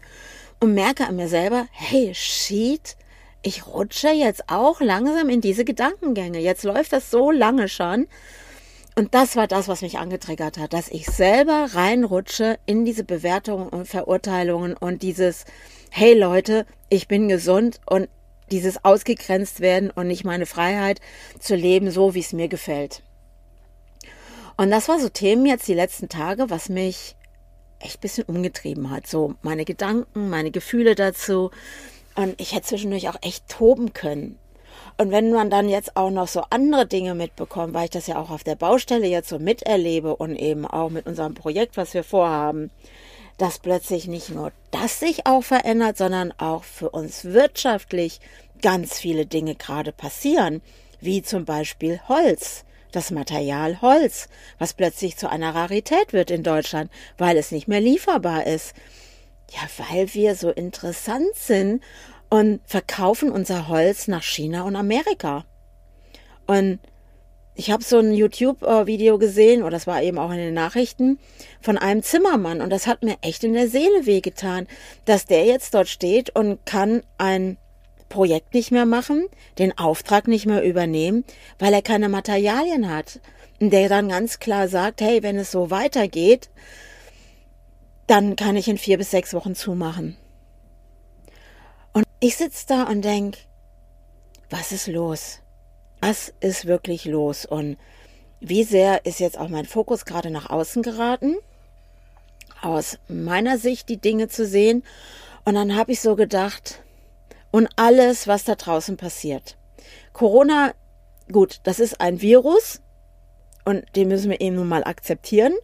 Und 0.60 0.74
merke 0.74 1.06
an 1.06 1.16
mir 1.16 1.28
selber, 1.28 1.66
hey, 1.70 2.12
shit, 2.14 2.96
ich 3.42 3.66
rutsche 3.66 4.10
jetzt 4.10 4.44
auch 4.48 4.80
langsam 4.80 5.28
in 5.28 5.40
diese 5.40 5.64
Gedankengänge. 5.64 6.40
Jetzt 6.40 6.64
läuft 6.64 6.92
das 6.92 7.10
so 7.10 7.30
lange 7.30 7.68
schon. 7.68 8.08
Und 8.96 9.14
das 9.14 9.36
war 9.36 9.46
das, 9.46 9.68
was 9.68 9.82
mich 9.82 9.98
angetriggert 9.98 10.58
hat, 10.58 10.72
dass 10.72 10.88
ich 10.88 11.06
selber 11.06 11.68
reinrutsche 11.72 12.58
in 12.66 12.84
diese 12.84 13.04
Bewertungen 13.04 13.68
und 13.68 13.86
Verurteilungen 13.86 14.76
und 14.76 15.02
dieses, 15.02 15.44
hey 15.90 16.18
Leute, 16.18 16.66
ich 16.88 17.06
bin 17.06 17.28
gesund 17.28 17.78
und 17.86 18.08
dieses 18.50 18.84
ausgegrenzt 18.84 19.60
werden 19.60 19.90
und 19.90 20.08
nicht 20.08 20.24
meine 20.24 20.46
Freiheit 20.46 21.00
zu 21.38 21.54
leben, 21.54 21.90
so 21.90 22.14
wie 22.14 22.20
es 22.20 22.32
mir 22.32 22.48
gefällt. 22.48 23.02
Und 24.56 24.70
das 24.70 24.88
war 24.88 24.98
so 24.98 25.08
Themen 25.08 25.46
jetzt 25.46 25.68
die 25.68 25.74
letzten 25.74 26.08
Tage, 26.08 26.50
was 26.50 26.68
mich 26.68 27.14
echt 27.80 27.98
ein 27.98 28.00
bisschen 28.00 28.24
umgetrieben 28.24 28.90
hat. 28.90 29.06
So 29.06 29.34
meine 29.42 29.64
Gedanken, 29.64 30.28
meine 30.30 30.50
Gefühle 30.50 30.94
dazu. 30.94 31.50
Und 32.16 32.40
ich 32.40 32.54
hätte 32.54 32.66
zwischendurch 32.66 33.08
auch 33.08 33.18
echt 33.22 33.48
toben 33.48 33.92
können. 33.92 34.38
Und 34.96 35.12
wenn 35.12 35.30
man 35.30 35.48
dann 35.48 35.68
jetzt 35.68 35.96
auch 35.96 36.10
noch 36.10 36.26
so 36.26 36.42
andere 36.50 36.86
Dinge 36.86 37.14
mitbekommt, 37.14 37.72
weil 37.72 37.84
ich 37.84 37.90
das 37.90 38.08
ja 38.08 38.20
auch 38.20 38.30
auf 38.30 38.42
der 38.42 38.56
Baustelle 38.56 39.06
jetzt 39.06 39.28
so 39.28 39.38
miterlebe 39.38 40.16
und 40.16 40.34
eben 40.34 40.66
auch 40.66 40.90
mit 40.90 41.06
unserem 41.06 41.34
Projekt, 41.34 41.76
was 41.76 41.94
wir 41.94 42.02
vorhaben, 42.02 42.72
dass 43.38 43.60
plötzlich 43.60 44.08
nicht 44.08 44.30
nur 44.30 44.52
das 44.70 45.00
sich 45.00 45.26
auch 45.26 45.42
verändert, 45.42 45.96
sondern 45.96 46.32
auch 46.38 46.64
für 46.64 46.90
uns 46.90 47.24
wirtschaftlich 47.24 48.20
ganz 48.60 48.98
viele 48.98 49.26
Dinge 49.26 49.54
gerade 49.54 49.92
passieren, 49.92 50.60
wie 51.00 51.22
zum 51.22 51.44
Beispiel 51.44 52.00
Holz, 52.08 52.64
das 52.92 53.10
Material 53.10 53.80
Holz, 53.80 54.28
was 54.58 54.74
plötzlich 54.74 55.16
zu 55.16 55.30
einer 55.30 55.54
Rarität 55.54 56.12
wird 56.12 56.30
in 56.30 56.42
Deutschland, 56.42 56.90
weil 57.16 57.36
es 57.36 57.52
nicht 57.52 57.68
mehr 57.68 57.80
lieferbar 57.80 58.46
ist. 58.46 58.74
Ja, 59.50 59.60
weil 59.88 60.12
wir 60.14 60.34
so 60.34 60.50
interessant 60.50 61.34
sind 61.34 61.82
und 62.28 62.60
verkaufen 62.66 63.30
unser 63.30 63.68
Holz 63.68 64.08
nach 64.08 64.22
China 64.22 64.62
und 64.62 64.76
Amerika. 64.76 65.44
Und 66.46 66.80
ich 67.58 67.72
habe 67.72 67.82
so 67.82 67.98
ein 67.98 68.14
YouTube-Video 68.14 69.18
gesehen, 69.18 69.62
oder 69.62 69.72
das 69.72 69.88
war 69.88 70.00
eben 70.00 70.16
auch 70.16 70.30
in 70.30 70.36
den 70.36 70.54
Nachrichten, 70.54 71.18
von 71.60 71.76
einem 71.76 72.04
Zimmermann. 72.04 72.60
Und 72.60 72.70
das 72.70 72.86
hat 72.86 73.02
mir 73.02 73.16
echt 73.20 73.42
in 73.42 73.52
der 73.52 73.66
Seele 73.66 74.06
wehgetan, 74.06 74.68
dass 75.06 75.26
der 75.26 75.44
jetzt 75.44 75.74
dort 75.74 75.88
steht 75.88 76.30
und 76.30 76.64
kann 76.66 77.02
ein 77.18 77.58
Projekt 78.08 78.54
nicht 78.54 78.70
mehr 78.70 78.86
machen, 78.86 79.26
den 79.58 79.76
Auftrag 79.76 80.28
nicht 80.28 80.46
mehr 80.46 80.62
übernehmen, 80.62 81.24
weil 81.58 81.74
er 81.74 81.82
keine 81.82 82.08
Materialien 82.08 82.88
hat. 82.88 83.18
Und 83.58 83.70
der 83.70 83.88
dann 83.88 84.08
ganz 84.08 84.38
klar 84.38 84.68
sagt, 84.68 85.00
hey, 85.00 85.24
wenn 85.24 85.36
es 85.36 85.50
so 85.50 85.68
weitergeht, 85.68 86.50
dann 88.06 88.36
kann 88.36 88.54
ich 88.54 88.68
in 88.68 88.78
vier 88.78 88.98
bis 88.98 89.10
sechs 89.10 89.34
Wochen 89.34 89.56
zumachen. 89.56 90.16
Und 91.92 92.04
ich 92.20 92.36
sitze 92.36 92.66
da 92.68 92.84
und 92.84 93.04
denk, 93.04 93.36
was 94.48 94.70
ist 94.70 94.86
los? 94.86 95.40
Was 96.00 96.32
ist 96.40 96.66
wirklich 96.66 97.04
los 97.04 97.46
und 97.46 97.76
wie 98.40 98.64
sehr 98.64 99.04
ist 99.04 99.20
jetzt 99.20 99.38
auch 99.38 99.48
mein 99.48 99.66
Fokus 99.66 100.04
gerade 100.04 100.30
nach 100.30 100.48
außen 100.50 100.82
geraten, 100.82 101.36
aus 102.62 102.98
meiner 103.08 103.58
Sicht 103.58 103.88
die 103.88 104.00
Dinge 104.00 104.28
zu 104.28 104.46
sehen. 104.46 104.84
Und 105.44 105.54
dann 105.54 105.76
habe 105.76 105.92
ich 105.92 106.00
so 106.00 106.14
gedacht, 106.14 106.82
und 107.50 107.68
alles, 107.76 108.26
was 108.26 108.44
da 108.44 108.54
draußen 108.54 108.96
passiert. 108.96 109.56
Corona, 110.12 110.72
gut, 111.32 111.60
das 111.64 111.80
ist 111.80 112.00
ein 112.00 112.20
Virus 112.20 112.80
und 113.64 113.84
den 113.96 114.08
müssen 114.08 114.30
wir 114.30 114.40
eben 114.40 114.56
nun 114.56 114.68
mal 114.68 114.84
akzeptieren 114.84 115.54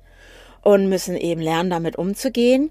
und 0.63 0.89
müssen 0.89 1.17
eben 1.17 1.41
lernen, 1.41 1.71
damit 1.71 1.97
umzugehen. 1.97 2.71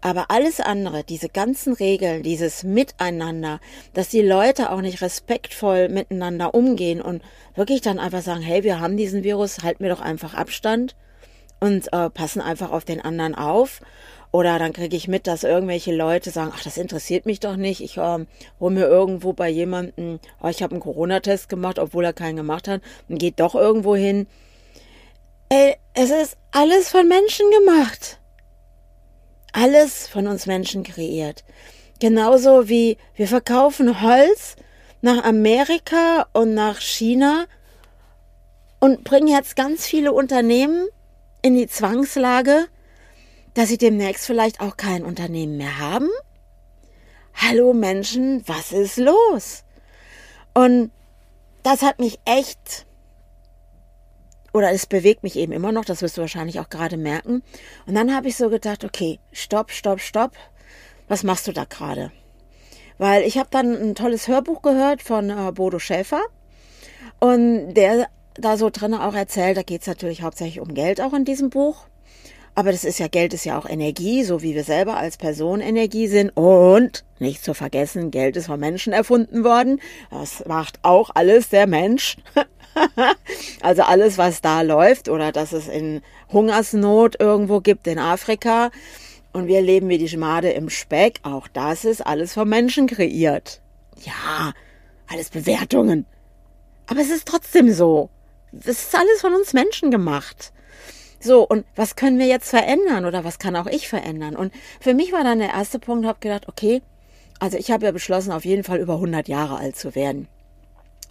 Aber 0.00 0.30
alles 0.30 0.60
andere, 0.60 1.02
diese 1.02 1.28
ganzen 1.28 1.72
Regeln, 1.72 2.22
dieses 2.22 2.62
Miteinander, 2.62 3.60
dass 3.94 4.08
die 4.08 4.22
Leute 4.22 4.70
auch 4.70 4.80
nicht 4.80 5.02
respektvoll 5.02 5.88
miteinander 5.88 6.54
umgehen 6.54 7.02
und 7.02 7.22
wirklich 7.56 7.80
dann 7.80 7.98
einfach 7.98 8.22
sagen, 8.22 8.40
hey, 8.40 8.62
wir 8.62 8.80
haben 8.80 8.96
diesen 8.96 9.24
Virus, 9.24 9.64
halten 9.64 9.82
wir 9.82 9.90
doch 9.90 10.00
einfach 10.00 10.34
Abstand 10.34 10.94
und 11.58 11.92
äh, 11.92 12.10
passen 12.10 12.40
einfach 12.40 12.70
auf 12.70 12.84
den 12.84 13.00
anderen 13.00 13.34
auf. 13.34 13.80
Oder 14.30 14.58
dann 14.58 14.72
kriege 14.72 14.94
ich 14.94 15.08
mit, 15.08 15.26
dass 15.26 15.42
irgendwelche 15.42 15.92
Leute 15.92 16.30
sagen, 16.30 16.52
ach, 16.54 16.62
das 16.62 16.76
interessiert 16.76 17.26
mich 17.26 17.40
doch 17.40 17.56
nicht. 17.56 17.80
Ich 17.80 17.96
äh, 17.96 18.26
hole 18.60 18.74
mir 18.74 18.86
irgendwo 18.86 19.32
bei 19.32 19.48
jemandem, 19.48 20.20
oh, 20.40 20.48
ich 20.48 20.62
habe 20.62 20.72
einen 20.72 20.82
Corona-Test 20.82 21.48
gemacht, 21.48 21.78
obwohl 21.80 22.04
er 22.04 22.12
keinen 22.12 22.36
gemacht 22.36 22.68
hat, 22.68 22.82
und 23.08 23.18
geht 23.18 23.40
doch 23.40 23.56
irgendwo 23.56 23.96
hin. 23.96 24.28
Ey, 25.48 25.76
es 25.94 26.10
ist 26.10 26.36
alles 26.52 26.90
von 26.90 27.08
Menschen 27.08 27.46
gemacht 27.50 28.18
alles 29.58 30.06
von 30.06 30.26
uns 30.28 30.46
Menschen 30.46 30.84
kreiert. 30.84 31.44
Genauso 32.00 32.68
wie 32.68 32.96
wir 33.16 33.26
verkaufen 33.26 34.00
Holz 34.00 34.54
nach 35.00 35.24
Amerika 35.24 36.28
und 36.32 36.54
nach 36.54 36.80
China 36.80 37.46
und 38.78 39.02
bringen 39.02 39.26
jetzt 39.26 39.56
ganz 39.56 39.84
viele 39.84 40.12
Unternehmen 40.12 40.86
in 41.42 41.56
die 41.56 41.66
Zwangslage, 41.66 42.66
dass 43.54 43.68
sie 43.68 43.78
demnächst 43.78 44.26
vielleicht 44.26 44.60
auch 44.60 44.76
kein 44.76 45.04
Unternehmen 45.04 45.56
mehr 45.56 45.78
haben? 45.78 46.08
Hallo 47.34 47.72
Menschen, 47.72 48.44
was 48.46 48.70
ist 48.70 48.96
los? 48.96 49.64
Und 50.54 50.92
das 51.64 51.82
hat 51.82 51.98
mich 51.98 52.20
echt 52.24 52.86
oder 54.52 54.70
es 54.72 54.86
bewegt 54.86 55.22
mich 55.22 55.36
eben 55.36 55.52
immer 55.52 55.72
noch, 55.72 55.84
das 55.84 56.02
wirst 56.02 56.16
du 56.16 56.22
wahrscheinlich 56.22 56.60
auch 56.60 56.68
gerade 56.68 56.96
merken. 56.96 57.42
Und 57.86 57.94
dann 57.94 58.14
habe 58.14 58.28
ich 58.28 58.36
so 58.36 58.48
gedacht, 58.50 58.84
okay, 58.84 59.18
stopp, 59.32 59.70
stopp, 59.70 60.00
stopp. 60.00 60.32
Was 61.08 61.22
machst 61.22 61.46
du 61.46 61.52
da 61.52 61.64
gerade? 61.64 62.12
Weil 62.98 63.22
ich 63.22 63.38
habe 63.38 63.48
dann 63.50 63.74
ein 63.74 63.94
tolles 63.94 64.28
Hörbuch 64.28 64.62
gehört 64.62 65.02
von 65.02 65.30
äh, 65.30 65.52
Bodo 65.52 65.78
Schäfer 65.78 66.20
und 67.20 67.74
der 67.74 68.08
da 68.34 68.56
so 68.56 68.70
drin 68.70 68.94
auch 68.94 69.14
erzählt, 69.14 69.56
da 69.56 69.62
geht 69.62 69.82
es 69.82 69.86
natürlich 69.86 70.22
hauptsächlich 70.22 70.60
um 70.60 70.74
Geld 70.74 71.00
auch 71.00 71.12
in 71.12 71.24
diesem 71.24 71.50
Buch. 71.50 71.86
Aber 72.54 72.72
das 72.72 72.82
ist 72.82 72.98
ja, 72.98 73.06
Geld 73.06 73.34
ist 73.34 73.44
ja 73.44 73.56
auch 73.56 73.68
Energie, 73.68 74.24
so 74.24 74.42
wie 74.42 74.56
wir 74.56 74.64
selber 74.64 74.96
als 74.96 75.16
Person 75.16 75.60
Energie 75.60 76.08
sind. 76.08 76.30
Und 76.30 77.04
nicht 77.20 77.44
zu 77.44 77.54
vergessen, 77.54 78.10
Geld 78.10 78.36
ist 78.36 78.46
von 78.46 78.58
Menschen 78.58 78.92
erfunden 78.92 79.44
worden. 79.44 79.80
Das 80.10 80.44
macht 80.44 80.80
auch 80.82 81.10
alles 81.14 81.50
der 81.50 81.68
Mensch. 81.68 82.16
also 83.62 83.82
alles, 83.82 84.18
was 84.18 84.40
da 84.40 84.62
läuft 84.62 85.08
oder 85.08 85.32
dass 85.32 85.52
es 85.52 85.68
in 85.68 86.02
Hungersnot 86.32 87.20
irgendwo 87.20 87.60
gibt 87.60 87.86
in 87.86 87.98
Afrika 87.98 88.70
und 89.32 89.46
wir 89.46 89.60
leben 89.60 89.88
wie 89.88 89.98
die 89.98 90.08
Schmade 90.08 90.50
im 90.50 90.70
Speck, 90.70 91.20
auch 91.22 91.48
das 91.48 91.84
ist 91.84 92.06
alles 92.06 92.34
vom 92.34 92.48
Menschen 92.48 92.86
kreiert. 92.86 93.60
Ja, 94.04 94.52
alles 95.06 95.30
Bewertungen. 95.30 96.06
Aber 96.86 97.00
es 97.00 97.10
ist 97.10 97.26
trotzdem 97.26 97.72
so. 97.72 98.10
Das 98.52 98.78
ist 98.78 98.94
alles 98.94 99.20
von 99.20 99.34
uns 99.34 99.52
Menschen 99.52 99.90
gemacht. 99.90 100.52
So, 101.20 101.46
und 101.46 101.64
was 101.74 101.96
können 101.96 102.18
wir 102.18 102.26
jetzt 102.26 102.48
verändern 102.48 103.04
oder 103.04 103.24
was 103.24 103.38
kann 103.38 103.56
auch 103.56 103.66
ich 103.66 103.88
verändern? 103.88 104.36
Und 104.36 104.52
für 104.80 104.94
mich 104.94 105.12
war 105.12 105.24
dann 105.24 105.40
der 105.40 105.50
erste 105.50 105.78
Punkt, 105.78 106.06
habe 106.06 106.20
gedacht, 106.20 106.48
okay, 106.48 106.80
also 107.40 107.58
ich 107.58 107.70
habe 107.70 107.84
ja 107.84 107.92
beschlossen, 107.92 108.32
auf 108.32 108.44
jeden 108.44 108.64
Fall 108.64 108.78
über 108.78 108.94
100 108.94 109.28
Jahre 109.28 109.56
alt 109.58 109.76
zu 109.76 109.94
werden. 109.94 110.28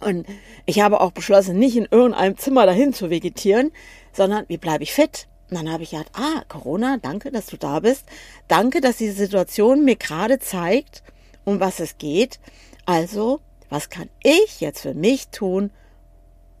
Und 0.00 0.26
ich 0.66 0.80
habe 0.80 1.00
auch 1.00 1.12
beschlossen, 1.12 1.58
nicht 1.58 1.76
in 1.76 1.88
irgendeinem 1.90 2.36
Zimmer 2.36 2.66
dahin 2.66 2.92
zu 2.92 3.10
vegetieren, 3.10 3.72
sondern 4.12 4.44
wie 4.48 4.56
bleibe 4.56 4.84
ich 4.84 4.92
fit? 4.92 5.26
Und 5.50 5.56
dann 5.56 5.72
habe 5.72 5.82
ich 5.82 5.90
gedacht, 5.90 6.10
ah, 6.12 6.44
Corona, 6.48 6.98
danke, 7.00 7.30
dass 7.30 7.46
du 7.46 7.56
da 7.56 7.80
bist. 7.80 8.04
Danke, 8.48 8.80
dass 8.80 8.98
diese 8.98 9.14
Situation 9.14 9.84
mir 9.84 9.96
gerade 9.96 10.38
zeigt, 10.38 11.02
um 11.44 11.58
was 11.58 11.80
es 11.80 11.98
geht. 11.98 12.38
Also, 12.84 13.40
was 13.70 13.88
kann 13.88 14.08
ich 14.22 14.60
jetzt 14.60 14.80
für 14.80 14.94
mich 14.94 15.28
tun, 15.28 15.70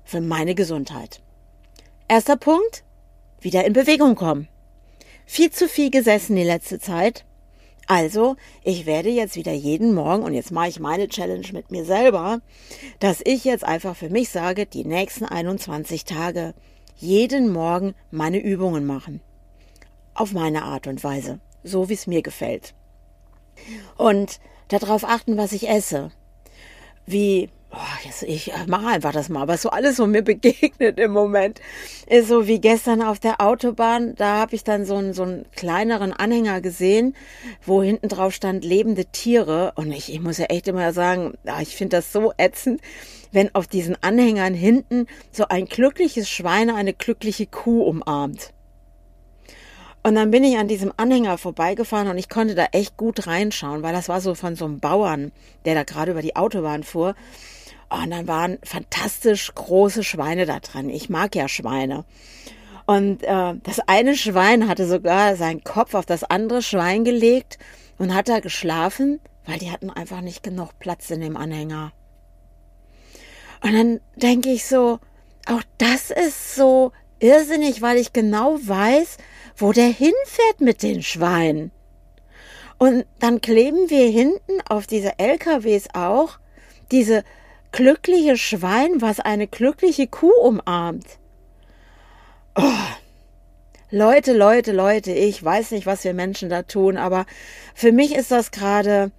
für 0.04 0.20
meine 0.20 0.54
Gesundheit? 0.54 1.20
Erster 2.08 2.36
Punkt, 2.36 2.84
wieder 3.40 3.64
in 3.64 3.74
Bewegung 3.74 4.14
kommen. 4.14 4.48
Viel 5.26 5.50
zu 5.50 5.68
viel 5.68 5.90
gesessen 5.90 6.36
die 6.36 6.42
letzte 6.42 6.80
Zeit. 6.80 7.26
Also, 7.90 8.36
ich 8.62 8.84
werde 8.84 9.08
jetzt 9.08 9.34
wieder 9.34 9.52
jeden 9.52 9.94
Morgen, 9.94 10.22
und 10.22 10.34
jetzt 10.34 10.52
mache 10.52 10.68
ich 10.68 10.78
meine 10.78 11.08
Challenge 11.08 11.48
mit 11.54 11.70
mir 11.70 11.86
selber, 11.86 12.42
dass 12.98 13.22
ich 13.24 13.44
jetzt 13.44 13.64
einfach 13.64 13.96
für 13.96 14.10
mich 14.10 14.28
sage, 14.28 14.66
die 14.66 14.84
nächsten 14.84 15.24
21 15.24 16.04
Tage 16.04 16.52
jeden 16.98 17.50
Morgen 17.50 17.94
meine 18.10 18.40
Übungen 18.40 18.84
machen. 18.84 19.22
Auf 20.12 20.32
meine 20.32 20.64
Art 20.64 20.86
und 20.86 21.02
Weise, 21.02 21.40
so 21.64 21.88
wie 21.88 21.94
es 21.94 22.06
mir 22.06 22.20
gefällt. 22.20 22.74
Und 23.96 24.38
darauf 24.68 25.04
achten, 25.04 25.38
was 25.38 25.52
ich 25.52 25.70
esse. 25.70 26.10
Wie 27.06 27.48
Oh, 27.70 27.76
jetzt, 28.04 28.22
ich 28.22 28.52
äh, 28.52 28.66
mache 28.66 28.86
einfach 28.86 29.12
das 29.12 29.28
mal, 29.28 29.46
was 29.46 29.60
so 29.60 29.68
alles 29.68 29.96
so 29.96 30.06
mir 30.06 30.22
begegnet 30.24 30.98
im 30.98 31.12
Moment, 31.12 31.60
ist 32.06 32.28
so 32.28 32.46
wie 32.46 32.60
gestern 32.60 33.02
auf 33.02 33.18
der 33.18 33.42
Autobahn, 33.42 34.14
da 34.14 34.38
habe 34.38 34.54
ich 34.54 34.64
dann 34.64 34.86
so 34.86 34.96
einen, 34.96 35.12
so 35.12 35.24
einen 35.24 35.44
kleineren 35.54 36.14
Anhänger 36.14 36.62
gesehen, 36.62 37.14
wo 37.66 37.82
hinten 37.82 38.08
drauf 38.08 38.32
stand 38.32 38.64
lebende 38.64 39.04
Tiere 39.04 39.72
und 39.76 39.92
ich, 39.92 40.10
ich 40.10 40.20
muss 40.20 40.38
ja 40.38 40.46
echt 40.46 40.66
immer 40.66 40.94
sagen, 40.94 41.34
ja, 41.44 41.60
ich 41.60 41.76
finde 41.76 41.98
das 41.98 42.10
so 42.10 42.32
ätzend, 42.38 42.80
wenn 43.32 43.54
auf 43.54 43.66
diesen 43.66 44.02
Anhängern 44.02 44.54
hinten 44.54 45.06
so 45.30 45.46
ein 45.48 45.66
glückliches 45.66 46.30
Schwein 46.30 46.70
eine 46.70 46.94
glückliche 46.94 47.46
Kuh 47.46 47.82
umarmt. 47.82 48.54
Und 50.02 50.14
dann 50.14 50.30
bin 50.30 50.42
ich 50.42 50.56
an 50.56 50.68
diesem 50.68 50.92
Anhänger 50.96 51.36
vorbeigefahren 51.36 52.08
und 52.08 52.16
ich 52.16 52.30
konnte 52.30 52.54
da 52.54 52.68
echt 52.72 52.96
gut 52.96 53.26
reinschauen, 53.26 53.82
weil 53.82 53.92
das 53.92 54.08
war 54.08 54.22
so 54.22 54.34
von 54.34 54.54
so 54.54 54.64
einem 54.64 54.80
Bauern, 54.80 55.32
der 55.66 55.74
da 55.74 55.82
gerade 55.82 56.12
über 56.12 56.22
die 56.22 56.34
Autobahn 56.34 56.82
fuhr. 56.82 57.14
Und 57.90 58.10
dann 58.10 58.28
waren 58.28 58.58
fantastisch 58.62 59.52
große 59.54 60.04
Schweine 60.04 60.46
da 60.46 60.60
dran. 60.60 60.90
Ich 60.90 61.08
mag 61.08 61.34
ja 61.34 61.48
Schweine. 61.48 62.04
Und 62.86 63.22
äh, 63.22 63.54
das 63.62 63.80
eine 63.86 64.16
Schwein 64.16 64.68
hatte 64.68 64.86
sogar 64.86 65.36
seinen 65.36 65.62
Kopf 65.64 65.94
auf 65.94 66.06
das 66.06 66.24
andere 66.24 66.62
Schwein 66.62 67.04
gelegt 67.04 67.58
und 67.98 68.14
hat 68.14 68.28
da 68.28 68.40
geschlafen, 68.40 69.20
weil 69.46 69.58
die 69.58 69.70
hatten 69.70 69.90
einfach 69.90 70.20
nicht 70.20 70.42
genug 70.42 70.78
Platz 70.78 71.10
in 71.10 71.20
dem 71.20 71.36
Anhänger. 71.36 71.92
Und 73.62 73.72
dann 73.72 74.00
denke 74.16 74.50
ich 74.50 74.66
so, 74.66 74.98
auch 75.46 75.62
das 75.78 76.10
ist 76.10 76.54
so 76.54 76.92
irrsinnig, 77.20 77.82
weil 77.82 77.96
ich 77.96 78.12
genau 78.12 78.58
weiß, 78.60 79.16
wo 79.56 79.72
der 79.72 79.88
hinfährt 79.88 80.60
mit 80.60 80.82
den 80.82 81.02
Schweinen. 81.02 81.72
Und 82.78 83.06
dann 83.18 83.40
kleben 83.40 83.90
wir 83.90 84.08
hinten 84.08 84.60
auf 84.68 84.86
diese 84.86 85.18
LKWs 85.18 85.88
auch 85.94 86.38
diese 86.92 87.24
glückliche 87.72 88.36
Schwein, 88.36 89.00
was 89.00 89.20
eine 89.20 89.46
glückliche 89.46 90.06
Kuh 90.06 90.32
umarmt. 90.42 91.06
Oh. 92.56 92.62
Leute, 93.90 94.34
Leute, 94.34 94.72
Leute, 94.72 95.12
ich 95.12 95.42
weiß 95.42 95.70
nicht, 95.70 95.86
was 95.86 96.04
wir 96.04 96.12
Menschen 96.12 96.50
da 96.50 96.62
tun, 96.62 96.98
aber 96.98 97.24
für 97.74 97.90
mich 97.90 98.14
ist 98.14 98.30
das 98.30 98.50
gerade, 98.50 99.10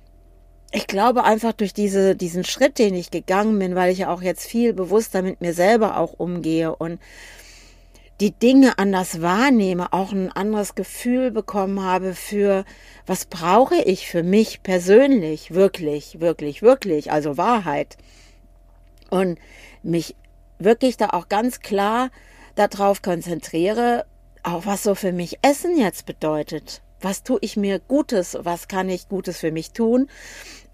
ich 0.71 0.85
glaube 0.85 1.23
einfach 1.23 1.53
durch 1.53 1.73
diese, 1.73 2.15
diesen 2.15 2.43
Schritt, 2.43 2.77
den 2.77 2.93
ich 2.93 3.09
gegangen 3.09 3.57
bin, 3.57 3.73
weil 3.73 3.91
ich 3.91 3.99
ja 3.99 4.13
auch 4.13 4.21
jetzt 4.21 4.45
viel 4.45 4.73
bewusster 4.73 5.23
mit 5.23 5.41
mir 5.41 5.55
selber 5.55 5.97
auch 5.97 6.13
umgehe 6.13 6.75
und 6.75 6.99
die 8.19 8.31
Dinge 8.31 8.77
anders 8.77 9.21
wahrnehme, 9.21 9.91
auch 9.93 10.11
ein 10.11 10.31
anderes 10.31 10.75
Gefühl 10.75 11.31
bekommen 11.31 11.81
habe 11.83 12.13
für, 12.13 12.63
was 13.07 13.25
brauche 13.25 13.81
ich 13.81 14.07
für 14.07 14.21
mich 14.21 14.61
persönlich, 14.61 15.55
wirklich, 15.55 16.19
wirklich, 16.19 16.61
wirklich, 16.61 17.11
also 17.11 17.37
Wahrheit 17.37 17.97
und 19.09 19.39
mich 19.83 20.15
wirklich 20.57 20.97
da 20.97 21.09
auch 21.09 21.29
ganz 21.29 21.59
klar 21.61 22.09
darauf 22.55 23.01
konzentriere, 23.01 24.05
auch 24.43 24.65
was 24.65 24.83
so 24.83 24.95
für 24.95 25.11
mich 25.11 25.39
Essen 25.41 25.77
jetzt 25.77 26.05
bedeutet. 26.05 26.81
Was 27.01 27.23
tue 27.23 27.39
ich 27.41 27.55
mir 27.55 27.79
Gutes? 27.79 28.37
Was 28.41 28.67
kann 28.67 28.89
ich 28.89 29.07
Gutes 29.07 29.39
für 29.39 29.51
mich 29.51 29.71
tun? 29.71 30.09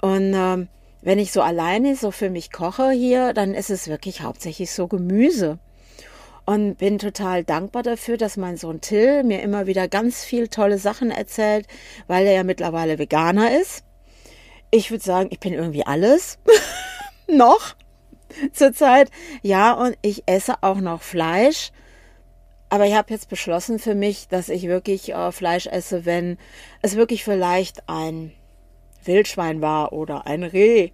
Und 0.01 0.34
ähm, 0.34 0.68
wenn 1.01 1.20
ich 1.20 1.32
so 1.32 1.42
alleine 1.42 1.96
so 1.96 2.10
für 2.10 2.32
mich 2.32 2.51
koche 2.51 2.89
hier, 2.89 3.34
dann 3.34 3.54
ist 3.54 3.70
es 3.70 3.88
wirklich 3.88 4.22
hauptsächlich 4.22 4.72
so 4.72 4.88
Gemüse. 4.88 5.60
Und 6.48 6.77
bin 6.77 7.00
total 7.00 7.44
dankbar 7.44 7.84
dafür, 7.84 8.18
dass 8.18 8.38
mein 8.38 8.58
Sohn 8.58 8.82
Till 8.82 9.24
mir 9.24 9.42
immer 9.42 9.65
wieder 9.65 9.88
ganz 9.88 10.24
viel 10.24 10.48
tolle 10.48 10.77
Sachen 10.77 11.10
erzählt, 11.10 11.68
weil 12.08 12.25
er 12.25 12.34
ja 12.34 12.44
mittlerweile 12.44 13.00
Veganer 13.00 13.60
ist. 13.60 13.84
Ich 14.72 14.92
würde 14.92 15.04
sagen, 15.04 15.30
ich 15.32 15.39
bin 15.39 15.54
irgendwie 15.54 15.86
alles. 15.86 16.38
Noch. 17.27 17.75
zurzeit. 18.54 19.10
Ja, 19.42 19.74
und 19.74 19.98
ich 20.01 20.24
esse 20.25 20.56
auch 20.62 20.80
noch 20.80 21.01
Fleisch. 21.01 21.72
Aber 22.70 22.86
ich 22.86 22.96
habe 22.96 23.13
jetzt 23.13 23.30
beschlossen 23.30 23.80
für 23.80 23.96
mich, 23.96 24.27
dass 24.27 24.50
ich 24.50 24.63
wirklich 24.63 25.13
äh, 25.13 25.32
Fleisch 25.32 25.68
esse, 25.68 26.06
wenn 26.06 26.38
es 26.82 26.96
wirklich 26.96 27.24
vielleicht 27.24 27.88
ein 27.88 28.32
Wildschwein 29.04 29.62
war 29.62 29.94
oder 29.94 30.25
ein 30.27 30.44
Reh. 30.44 30.89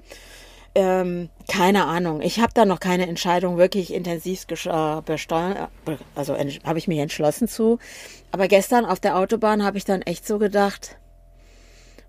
Ähm, 0.73 1.29
keine 1.49 1.85
Ahnung. 1.85 2.21
Ich 2.21 2.39
habe 2.39 2.53
da 2.53 2.65
noch 2.65 2.79
keine 2.79 3.07
Entscheidung 3.07 3.57
wirklich 3.57 3.93
intensiv 3.93 4.45
äh, 4.49 5.01
besteuert. 5.01 5.69
Also 6.15 6.37
habe 6.63 6.79
ich 6.79 6.87
mich 6.87 6.99
entschlossen 6.99 7.47
zu. 7.47 7.79
Aber 8.31 8.47
gestern 8.47 8.85
auf 8.85 8.99
der 8.99 9.17
Autobahn 9.17 9.63
habe 9.63 9.77
ich 9.77 9.85
dann 9.85 10.01
echt 10.01 10.25
so 10.25 10.39
gedacht, 10.39 10.97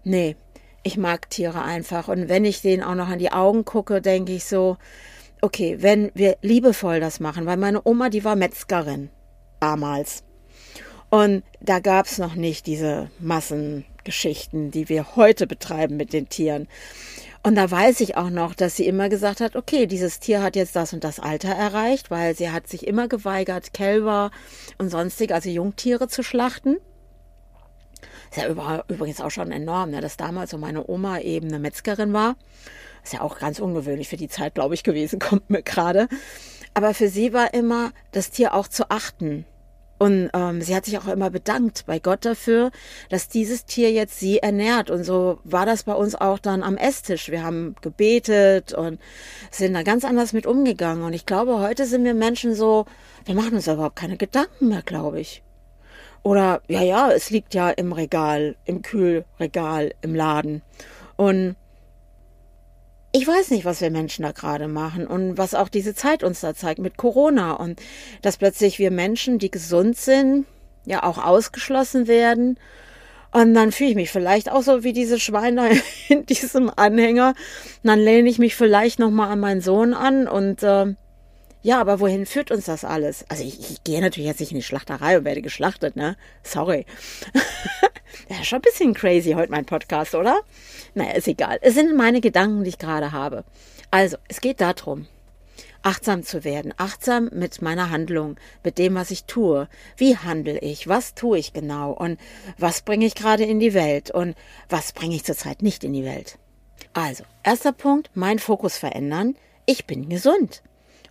nee, 0.04 0.36
ich 0.82 0.96
mag 0.96 1.30
Tiere 1.30 1.62
einfach. 1.62 2.08
Und 2.08 2.28
wenn 2.28 2.44
ich 2.44 2.62
denen 2.62 2.82
auch 2.82 2.94
noch 2.94 3.10
in 3.10 3.18
die 3.18 3.32
Augen 3.32 3.64
gucke, 3.64 4.00
denke 4.00 4.32
ich 4.32 4.44
so, 4.44 4.76
okay, 5.42 5.76
wenn 5.80 6.10
wir 6.14 6.38
liebevoll 6.40 7.00
das 7.00 7.20
machen, 7.20 7.44
weil 7.44 7.58
meine 7.58 7.82
Oma, 7.84 8.08
die 8.08 8.24
war 8.24 8.36
Metzgerin 8.36 9.10
damals. 9.60 10.22
Und 11.10 11.42
da 11.60 11.80
gab 11.80 12.06
es 12.06 12.16
noch 12.16 12.34
nicht 12.34 12.66
diese 12.66 13.10
Massengeschichten, 13.18 14.70
die 14.70 14.88
wir 14.88 15.14
heute 15.14 15.46
betreiben 15.46 15.98
mit 15.98 16.14
den 16.14 16.30
Tieren. 16.30 16.68
Und 17.42 17.56
da 17.56 17.70
weiß 17.70 18.00
ich 18.00 18.16
auch 18.16 18.30
noch, 18.30 18.54
dass 18.54 18.76
sie 18.76 18.86
immer 18.86 19.08
gesagt 19.08 19.40
hat, 19.40 19.56
okay, 19.56 19.86
dieses 19.86 20.20
Tier 20.20 20.42
hat 20.42 20.54
jetzt 20.54 20.76
das 20.76 20.92
und 20.92 21.02
das 21.02 21.18
Alter 21.18 21.50
erreicht, 21.50 22.10
weil 22.10 22.36
sie 22.36 22.50
hat 22.50 22.68
sich 22.68 22.86
immer 22.86 23.08
geweigert, 23.08 23.74
Kälber 23.74 24.30
und 24.78 24.90
sonstig, 24.90 25.32
also 25.32 25.50
Jungtiere 25.50 26.06
zu 26.06 26.22
schlachten. 26.22 26.76
Ist 28.30 28.40
ja 28.40 28.82
übrigens 28.88 29.20
auch 29.20 29.30
schon 29.30 29.50
enorm, 29.50 29.90
ne, 29.90 30.00
dass 30.00 30.16
damals 30.16 30.52
so 30.52 30.58
meine 30.58 30.88
Oma 30.88 31.18
eben 31.18 31.48
eine 31.48 31.58
Metzgerin 31.58 32.12
war. 32.12 32.36
Ist 33.02 33.12
ja 33.14 33.20
auch 33.20 33.38
ganz 33.38 33.58
ungewöhnlich 33.58 34.08
für 34.08 34.16
die 34.16 34.28
Zeit, 34.28 34.54
glaube 34.54 34.74
ich, 34.74 34.84
gewesen, 34.84 35.18
kommt 35.20 35.50
mir 35.50 35.62
gerade. 35.62 36.08
Aber 36.74 36.94
für 36.94 37.08
sie 37.08 37.32
war 37.32 37.54
immer 37.54 37.92
das 38.12 38.30
Tier 38.30 38.54
auch 38.54 38.68
zu 38.68 38.90
achten 38.90 39.44
Und 39.98 40.30
ähm, 40.34 40.62
sie 40.62 40.74
hat 40.74 40.84
sich 40.84 40.98
auch 40.98 41.06
immer 41.06 41.30
bedankt 41.30 41.84
bei 41.86 41.98
Gott 42.00 42.24
dafür, 42.24 42.70
dass 43.08 43.28
dieses 43.28 43.66
Tier 43.66 43.92
jetzt 43.92 44.18
sie 44.18 44.38
ernährt. 44.38 44.90
Und 44.90 45.04
so 45.04 45.38
war 45.44 45.66
das 45.66 45.84
bei 45.84 45.94
uns 45.94 46.14
auch 46.14 46.40
dann 46.40 46.62
am 46.62 46.76
Esstisch. 46.76 47.30
Wir 47.30 47.44
haben 47.44 47.76
gebetet 47.82 48.72
und 48.72 48.98
sind 49.52 49.74
da 49.74 49.82
ganz 49.84 50.04
anders 50.04 50.32
mit 50.32 50.46
umgegangen. 50.46 51.04
Und 51.04 51.12
ich 51.12 51.26
glaube, 51.26 51.60
heute 51.60 51.86
sind 51.86 52.04
wir 52.04 52.14
Menschen 52.14 52.54
so, 52.54 52.86
wir 53.26 53.34
machen 53.34 53.54
uns 53.54 53.68
überhaupt 53.68 53.96
keine 53.96 54.16
Gedanken 54.16 54.68
mehr, 54.68 54.82
glaube 54.82 55.20
ich. 55.20 55.42
Oder, 56.24 56.62
ja, 56.68 56.82
ja, 56.82 57.10
es 57.12 57.30
liegt 57.30 57.54
ja 57.54 57.70
im 57.70 57.92
Regal, 57.92 58.56
im 58.64 58.82
Kühlregal, 58.82 59.92
im 60.02 60.14
Laden. 60.14 60.62
Und 61.16 61.56
ich 63.12 63.26
weiß 63.26 63.50
nicht, 63.50 63.66
was 63.66 63.82
wir 63.82 63.90
Menschen 63.90 64.22
da 64.22 64.32
gerade 64.32 64.68
machen 64.68 65.06
und 65.06 65.36
was 65.36 65.54
auch 65.54 65.68
diese 65.68 65.94
Zeit 65.94 66.24
uns 66.24 66.40
da 66.40 66.54
zeigt 66.54 66.80
mit 66.80 66.96
Corona 66.96 67.52
und 67.52 67.80
dass 68.22 68.38
plötzlich 68.38 68.78
wir 68.78 68.90
Menschen, 68.90 69.38
die 69.38 69.50
gesund 69.50 69.96
sind, 69.96 70.46
ja 70.86 71.02
auch 71.02 71.18
ausgeschlossen 71.18 72.08
werden. 72.08 72.58
Und 73.30 73.54
dann 73.54 73.72
fühle 73.72 73.90
ich 73.90 73.96
mich 73.96 74.10
vielleicht 74.10 74.50
auch 74.50 74.62
so 74.62 74.82
wie 74.82 74.92
diese 74.92 75.18
Schweine 75.20 75.70
in 76.08 76.24
diesem 76.26 76.70
Anhänger. 76.74 77.28
Und 77.82 77.88
dann 77.88 78.00
lehne 78.00 78.28
ich 78.28 78.38
mich 78.38 78.54
vielleicht 78.54 78.98
nochmal 78.98 79.30
an 79.30 79.40
meinen 79.40 79.60
Sohn 79.60 79.94
an 79.94 80.26
und 80.26 80.62
äh, 80.62 80.94
ja, 81.62 81.80
aber 81.80 82.00
wohin 82.00 82.26
führt 82.26 82.50
uns 82.50 82.64
das 82.64 82.84
alles? 82.84 83.24
Also 83.28 83.44
ich, 83.44 83.58
ich 83.58 83.84
gehe 83.84 84.00
natürlich 84.00 84.28
jetzt 84.28 84.40
nicht 84.40 84.50
in 84.50 84.58
die 84.58 84.64
Schlachterei 84.64 85.16
und 85.16 85.24
werde 85.24 85.42
geschlachtet, 85.42 85.94
ne? 85.94 86.16
Sorry. 86.42 86.86
ja, 88.28 88.42
schon 88.44 88.58
ein 88.58 88.62
bisschen 88.62 88.94
crazy 88.94 89.32
heute 89.32 89.52
mein 89.52 89.64
Podcast, 89.64 90.16
oder? 90.16 90.40
Naja, 90.94 91.12
ist 91.12 91.28
egal. 91.28 91.58
Es 91.62 91.74
sind 91.74 91.96
meine 91.96 92.20
Gedanken, 92.20 92.64
die 92.64 92.70
ich 92.70 92.78
gerade 92.78 93.12
habe. 93.12 93.44
Also, 93.92 94.16
es 94.28 94.40
geht 94.40 94.60
darum, 94.60 95.06
achtsam 95.82 96.24
zu 96.24 96.42
werden, 96.42 96.74
achtsam 96.78 97.30
mit 97.32 97.62
meiner 97.62 97.90
Handlung, 97.90 98.36
mit 98.64 98.78
dem, 98.78 98.96
was 98.96 99.12
ich 99.12 99.24
tue. 99.24 99.68
Wie 99.96 100.16
handle 100.16 100.58
ich? 100.58 100.88
Was 100.88 101.14
tue 101.14 101.38
ich 101.38 101.52
genau? 101.52 101.92
Und 101.92 102.18
was 102.58 102.82
bringe 102.82 103.06
ich 103.06 103.14
gerade 103.14 103.44
in 103.44 103.60
die 103.60 103.74
Welt? 103.74 104.10
Und 104.10 104.34
was 104.68 104.92
bringe 104.92 105.14
ich 105.14 105.24
zurzeit 105.24 105.62
nicht 105.62 105.84
in 105.84 105.92
die 105.92 106.04
Welt? 106.04 106.38
Also, 106.92 107.22
erster 107.44 107.72
Punkt, 107.72 108.10
mein 108.14 108.40
Fokus 108.40 108.76
verändern. 108.76 109.36
Ich 109.64 109.86
bin 109.86 110.08
gesund. 110.08 110.62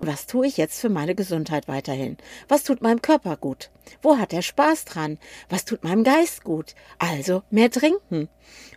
Was 0.04 0.26
tue 0.26 0.48
ich 0.48 0.58
jetzt 0.58 0.82
für 0.82 0.90
meine 0.90 1.14
Gesundheit 1.14 1.68
weiterhin? 1.68 2.18
Was 2.48 2.64
tut 2.64 2.82
meinem 2.82 3.04
Körper 3.04 3.38
gut? 3.38 3.70
Wo 4.02 4.18
hat 4.18 4.34
er 4.34 4.42
Spaß 4.42 4.86
dran? 4.86 5.20
Was 5.48 5.64
tut 5.64 5.84
meinem 5.84 6.04
Geist 6.04 6.44
gut? 6.44 6.74
Also 6.98 7.44
mehr 7.52 7.70
trinken. 7.70 8.28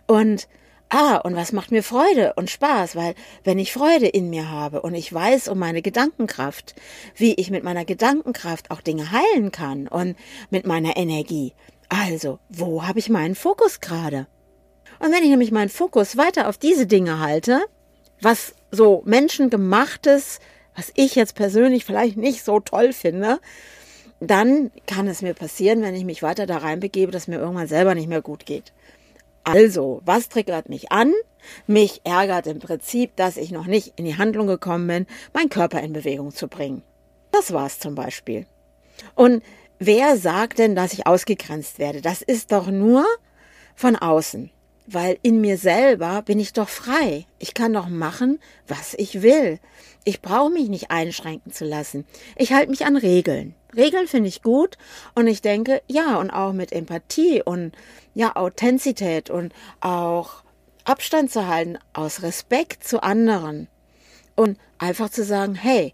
Und 0.05 0.47
Ah, 0.89 1.17
und 1.17 1.35
was 1.35 1.51
macht 1.51 1.71
mir 1.71 1.81
Freude 1.81 2.33
und 2.35 2.51
Spaß, 2.51 2.95
weil 2.95 3.15
wenn 3.43 3.57
ich 3.57 3.73
Freude 3.73 4.05
in 4.05 4.29
mir 4.29 4.51
habe 4.51 4.83
und 4.83 4.93
ich 4.93 5.11
weiß 5.11 5.47
um 5.47 5.57
meine 5.57 5.81
Gedankenkraft, 5.81 6.75
wie 7.15 7.33
ich 7.33 7.49
mit 7.49 7.63
meiner 7.63 7.85
Gedankenkraft 7.85 8.69
auch 8.69 8.81
Dinge 8.81 9.11
heilen 9.11 9.51
kann 9.51 9.87
und 9.87 10.15
mit 10.51 10.67
meiner 10.67 10.95
Energie, 10.95 11.53
also 11.89 12.37
wo 12.49 12.85
habe 12.85 12.99
ich 12.99 13.09
meinen 13.09 13.33
Fokus 13.33 13.81
gerade? 13.81 14.27
Und 14.99 15.11
wenn 15.11 15.23
ich 15.23 15.29
nämlich 15.29 15.51
meinen 15.51 15.69
Fokus 15.69 16.17
weiter 16.17 16.47
auf 16.47 16.59
diese 16.59 16.85
Dinge 16.85 17.19
halte, 17.19 17.61
was 18.21 18.53
so 18.69 19.01
menschengemachtes 19.05 20.39
was 20.75 20.91
ich 20.95 21.15
jetzt 21.15 21.35
persönlich 21.35 21.85
vielleicht 21.85 22.17
nicht 22.17 22.43
so 22.43 22.59
toll 22.59 22.93
finde, 22.93 23.39
dann 24.19 24.71
kann 24.87 25.07
es 25.07 25.21
mir 25.21 25.33
passieren, 25.33 25.81
wenn 25.81 25.95
ich 25.95 26.05
mich 26.05 26.23
weiter 26.23 26.45
da 26.45 26.57
reinbegebe, 26.57 27.11
dass 27.11 27.27
mir 27.27 27.37
irgendwann 27.37 27.67
selber 27.67 27.95
nicht 27.95 28.07
mehr 28.07 28.21
gut 28.21 28.45
geht. 28.45 28.73
Also, 29.43 30.01
was 30.05 30.29
triggert 30.29 30.69
mich 30.69 30.91
an? 30.91 31.13
Mich 31.67 32.01
ärgert 32.03 32.47
im 32.47 32.59
Prinzip, 32.59 33.15
dass 33.15 33.37
ich 33.37 33.51
noch 33.51 33.67
nicht 33.67 33.93
in 33.97 34.05
die 34.05 34.17
Handlung 34.17 34.47
gekommen 34.47 34.87
bin, 34.87 35.07
meinen 35.33 35.49
Körper 35.49 35.81
in 35.81 35.93
Bewegung 35.93 36.31
zu 36.31 36.47
bringen. 36.47 36.81
Das 37.31 37.53
war's 37.53 37.79
zum 37.79 37.93
Beispiel. 37.93 38.47
Und 39.13 39.43
wer 39.77 40.17
sagt 40.17 40.57
denn, 40.57 40.75
dass 40.75 40.93
ich 40.93 41.05
ausgegrenzt 41.05 41.77
werde? 41.77 42.01
Das 42.01 42.21
ist 42.21 42.51
doch 42.51 42.67
nur 42.67 43.05
von 43.75 43.95
außen 43.95 44.49
weil 44.87 45.17
in 45.21 45.41
mir 45.41 45.57
selber 45.57 46.21
bin 46.21 46.39
ich 46.39 46.53
doch 46.53 46.69
frei. 46.69 47.25
Ich 47.39 47.53
kann 47.53 47.73
doch 47.73 47.87
machen, 47.87 48.39
was 48.67 48.93
ich 48.93 49.21
will. 49.21 49.59
Ich 50.03 50.21
brauche 50.21 50.51
mich 50.51 50.69
nicht 50.69 50.91
einschränken 50.91 51.51
zu 51.51 51.65
lassen. 51.65 52.05
Ich 52.35 52.53
halte 52.53 52.69
mich 52.69 52.85
an 52.85 52.95
Regeln. 52.95 53.55
Regeln 53.75 54.07
finde 54.07 54.29
ich 54.29 54.41
gut 54.41 54.77
und 55.15 55.27
ich 55.27 55.41
denke, 55.41 55.81
ja, 55.87 56.17
und 56.17 56.29
auch 56.29 56.53
mit 56.53 56.71
Empathie 56.71 57.41
und 57.43 57.73
ja, 58.13 58.35
Authentizität 58.35 59.29
und 59.29 59.53
auch 59.81 60.43
Abstand 60.85 61.31
zu 61.31 61.47
halten 61.47 61.77
aus 61.93 62.21
Respekt 62.21 62.87
zu 62.87 63.01
anderen 63.01 63.67
und 64.35 64.57
einfach 64.77 65.09
zu 65.09 65.23
sagen, 65.23 65.55
hey, 65.55 65.93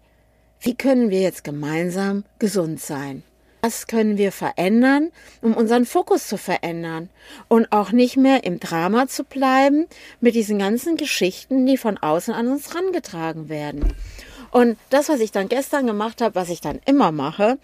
wie 0.60 0.74
können 0.74 1.10
wir 1.10 1.20
jetzt 1.20 1.42
gemeinsam 1.42 2.24
gesund 2.38 2.80
sein? 2.80 3.24
Was 3.64 3.86
können 3.86 4.18
wir 4.18 4.32
verändern, 4.32 5.12
um 5.40 5.54
unseren 5.54 5.86
Fokus 5.86 6.26
zu 6.26 6.36
verändern 6.36 7.10
und 7.46 7.70
auch 7.70 7.92
nicht 7.92 8.16
mehr 8.16 8.42
im 8.42 8.58
Drama 8.58 9.06
zu 9.06 9.22
bleiben 9.22 9.86
mit 10.20 10.34
diesen 10.34 10.58
ganzen 10.58 10.96
Geschichten, 10.96 11.64
die 11.64 11.76
von 11.76 11.96
außen 11.96 12.34
an 12.34 12.48
uns 12.48 12.74
rangetragen 12.74 13.48
werden. 13.48 13.94
Und 14.50 14.78
das, 14.90 15.08
was 15.08 15.20
ich 15.20 15.30
dann 15.30 15.48
gestern 15.48 15.86
gemacht 15.86 16.20
habe, 16.20 16.34
was 16.34 16.48
ich 16.48 16.60
dann 16.60 16.80
immer 16.86 17.12
mache, 17.12 17.56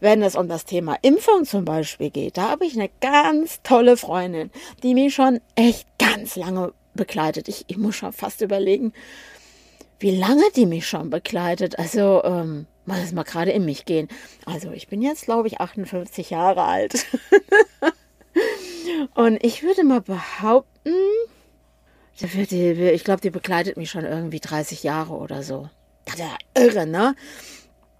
wenn 0.00 0.22
es 0.22 0.34
um 0.34 0.48
das 0.48 0.64
Thema 0.64 0.96
Impfung 1.02 1.44
zum 1.44 1.66
Beispiel 1.66 2.08
geht, 2.08 2.38
da 2.38 2.48
habe 2.48 2.64
ich 2.64 2.74
eine 2.74 2.88
ganz 3.02 3.60
tolle 3.62 3.98
Freundin, 3.98 4.50
die 4.82 4.94
mich 4.94 5.14
schon 5.14 5.40
echt 5.56 5.86
ganz 5.98 6.36
lange 6.36 6.72
begleitet. 6.94 7.48
Ich, 7.48 7.66
ich 7.66 7.76
muss 7.76 7.96
schon 7.96 8.14
fast 8.14 8.40
überlegen, 8.40 8.94
wie 9.98 10.16
lange 10.16 10.44
die 10.56 10.64
mich 10.64 10.88
schon 10.88 11.10
begleitet. 11.10 11.78
Also, 11.78 12.24
ähm, 12.24 12.66
mal 12.86 13.00
das 13.00 13.12
mal 13.12 13.22
gerade 13.22 13.50
in 13.50 13.64
mich 13.64 13.84
gehen. 13.84 14.08
Also, 14.46 14.72
ich 14.72 14.88
bin 14.88 15.02
jetzt, 15.02 15.24
glaube 15.24 15.48
ich, 15.48 15.60
58 15.60 16.30
Jahre 16.30 16.64
alt. 16.64 17.06
Und 19.14 19.42
ich 19.42 19.62
würde 19.62 19.84
mal 19.84 20.00
behaupten, 20.00 20.94
ich 22.20 23.04
glaube, 23.04 23.20
die 23.20 23.30
begleitet 23.30 23.76
mich 23.76 23.90
schon 23.90 24.04
irgendwie 24.04 24.40
30 24.40 24.82
Jahre 24.82 25.14
oder 25.14 25.42
so. 25.42 25.68
Das 26.04 26.14
ist 26.14 26.20
ja 26.20 26.36
irre, 26.54 26.86
ne? 26.86 27.14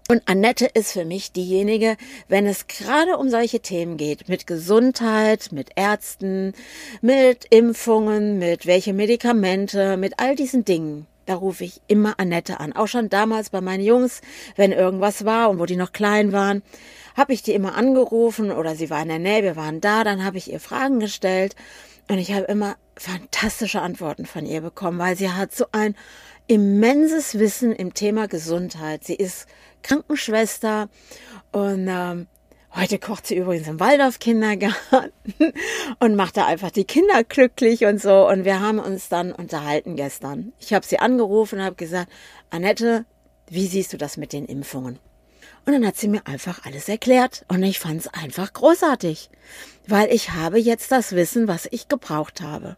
Und 0.07 0.21
Annette 0.27 0.67
ist 0.67 0.91
für 0.91 1.03
mich 1.03 1.31
diejenige, 1.31 1.97
wenn 2.27 2.45
es 2.45 2.67
gerade 2.67 3.17
um 3.17 3.31
solche 3.31 3.59
Themen 3.61 3.97
geht, 3.97 4.29
mit 4.29 4.45
Gesundheit, 4.45 5.51
mit 5.51 5.71
Ärzten, 5.75 6.53
mit 7.01 7.45
Impfungen, 7.49 8.37
mit 8.37 8.67
welche 8.67 8.93
Medikamente, 8.93 9.97
mit 9.97 10.19
all 10.19 10.35
diesen 10.35 10.63
Dingen. 10.63 11.07
Da 11.25 11.35
rufe 11.35 11.63
ich 11.63 11.81
immer 11.87 12.19
Annette 12.19 12.59
an. 12.59 12.73
Auch 12.73 12.87
schon 12.87 13.09
damals 13.09 13.49
bei 13.49 13.61
meinen 13.61 13.83
Jungs, 13.83 14.21
wenn 14.55 14.71
irgendwas 14.71 15.25
war 15.25 15.49
und 15.49 15.59
wo 15.59 15.65
die 15.65 15.75
noch 15.75 15.91
klein 15.91 16.31
waren, 16.31 16.61
habe 17.15 17.33
ich 17.33 17.41
die 17.41 17.53
immer 17.53 17.75
angerufen 17.75 18.51
oder 18.51 18.75
sie 18.75 18.89
war 18.89 19.01
in 19.01 19.07
der 19.07 19.19
Nähe, 19.19 19.43
wir 19.43 19.55
waren 19.55 19.81
da, 19.81 20.03
dann 20.03 20.23
habe 20.23 20.37
ich 20.37 20.51
ihr 20.51 20.59
Fragen 20.59 20.99
gestellt 20.99 21.55
und 22.09 22.17
ich 22.19 22.33
habe 22.33 22.45
immer 22.45 22.75
fantastische 22.97 23.81
Antworten 23.81 24.25
von 24.25 24.45
ihr 24.45 24.61
bekommen, 24.61 24.99
weil 24.99 25.15
sie 25.15 25.31
hat 25.31 25.55
so 25.55 25.65
ein 25.71 25.95
immenses 26.47 27.39
Wissen 27.39 27.71
im 27.73 27.93
Thema 27.93 28.27
Gesundheit. 28.27 29.03
Sie 29.03 29.15
ist 29.15 29.47
Krankenschwester 29.81 30.89
und 31.51 31.87
ähm, 31.89 32.27
Heute 32.77 32.99
kocht 32.99 33.25
sie 33.25 33.37
übrigens 33.37 33.69
im 33.69 33.79
Waldorf-Kindergarten 33.79 34.73
und 35.99 36.15
macht 36.15 36.35
da 36.35 36.45
einfach 36.45 36.71
die 36.71 36.83
Kinder 36.83 37.23
glücklich 37.23 37.85
und 37.85 38.01
so. 38.01 38.27
Und 38.27 38.43
wir 38.43 38.59
haben 38.59 38.79
uns 38.79 39.07
dann 39.07 39.31
unterhalten 39.31 39.95
gestern. 39.95 40.51
Ich 40.59 40.73
habe 40.73 40.85
sie 40.85 40.99
angerufen 40.99 41.59
und 41.59 41.65
habe 41.65 41.77
gesagt, 41.77 42.11
Annette, 42.49 43.05
wie 43.49 43.67
siehst 43.67 43.93
du 43.93 43.97
das 43.97 44.17
mit 44.17 44.33
den 44.33 44.45
Impfungen? 44.45 44.99
Und 45.65 45.71
dann 45.71 45.87
hat 45.87 45.95
sie 45.95 46.09
mir 46.09 46.27
einfach 46.27 46.65
alles 46.65 46.89
erklärt 46.89 47.45
und 47.47 47.63
ich 47.63 47.79
fand 47.79 48.01
es 48.01 48.07
einfach 48.13 48.51
großartig, 48.51 49.29
weil 49.87 50.13
ich 50.13 50.31
habe 50.31 50.59
jetzt 50.59 50.91
das 50.91 51.13
Wissen, 51.13 51.47
was 51.47 51.69
ich 51.71 51.87
gebraucht 51.87 52.41
habe. 52.41 52.75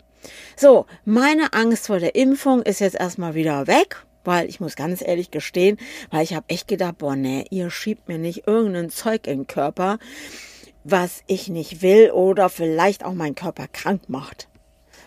So, 0.55 0.85
meine 1.05 1.53
Angst 1.53 1.87
vor 1.87 1.99
der 1.99 2.13
Impfung 2.13 2.61
ist 2.61 2.81
jetzt 2.81 2.99
erstmal 2.99 3.33
wieder 3.33 3.65
weg 3.65 4.05
weil 4.27 4.49
ich 4.49 4.59
muss 4.59 4.75
ganz 4.75 5.01
ehrlich 5.01 5.31
gestehen, 5.31 5.77
weil 6.11 6.23
ich 6.23 6.35
habe 6.35 6.49
echt 6.49 6.67
gedacht, 6.67 6.99
boah, 6.99 7.15
nee, 7.15 7.45
ihr 7.49 7.71
schiebt 7.71 8.07
mir 8.07 8.19
nicht 8.19 8.45
irgendein 8.45 8.89
Zeug 8.89 9.25
in 9.25 9.39
den 9.39 9.47
Körper, 9.47 9.97
was 10.83 11.23
ich 11.27 11.47
nicht 11.47 11.81
will 11.81 12.11
oder 12.11 12.49
vielleicht 12.49 13.03
auch 13.03 13.13
meinen 13.13 13.35
Körper 13.35 13.67
krank 13.71 14.09
macht, 14.09 14.49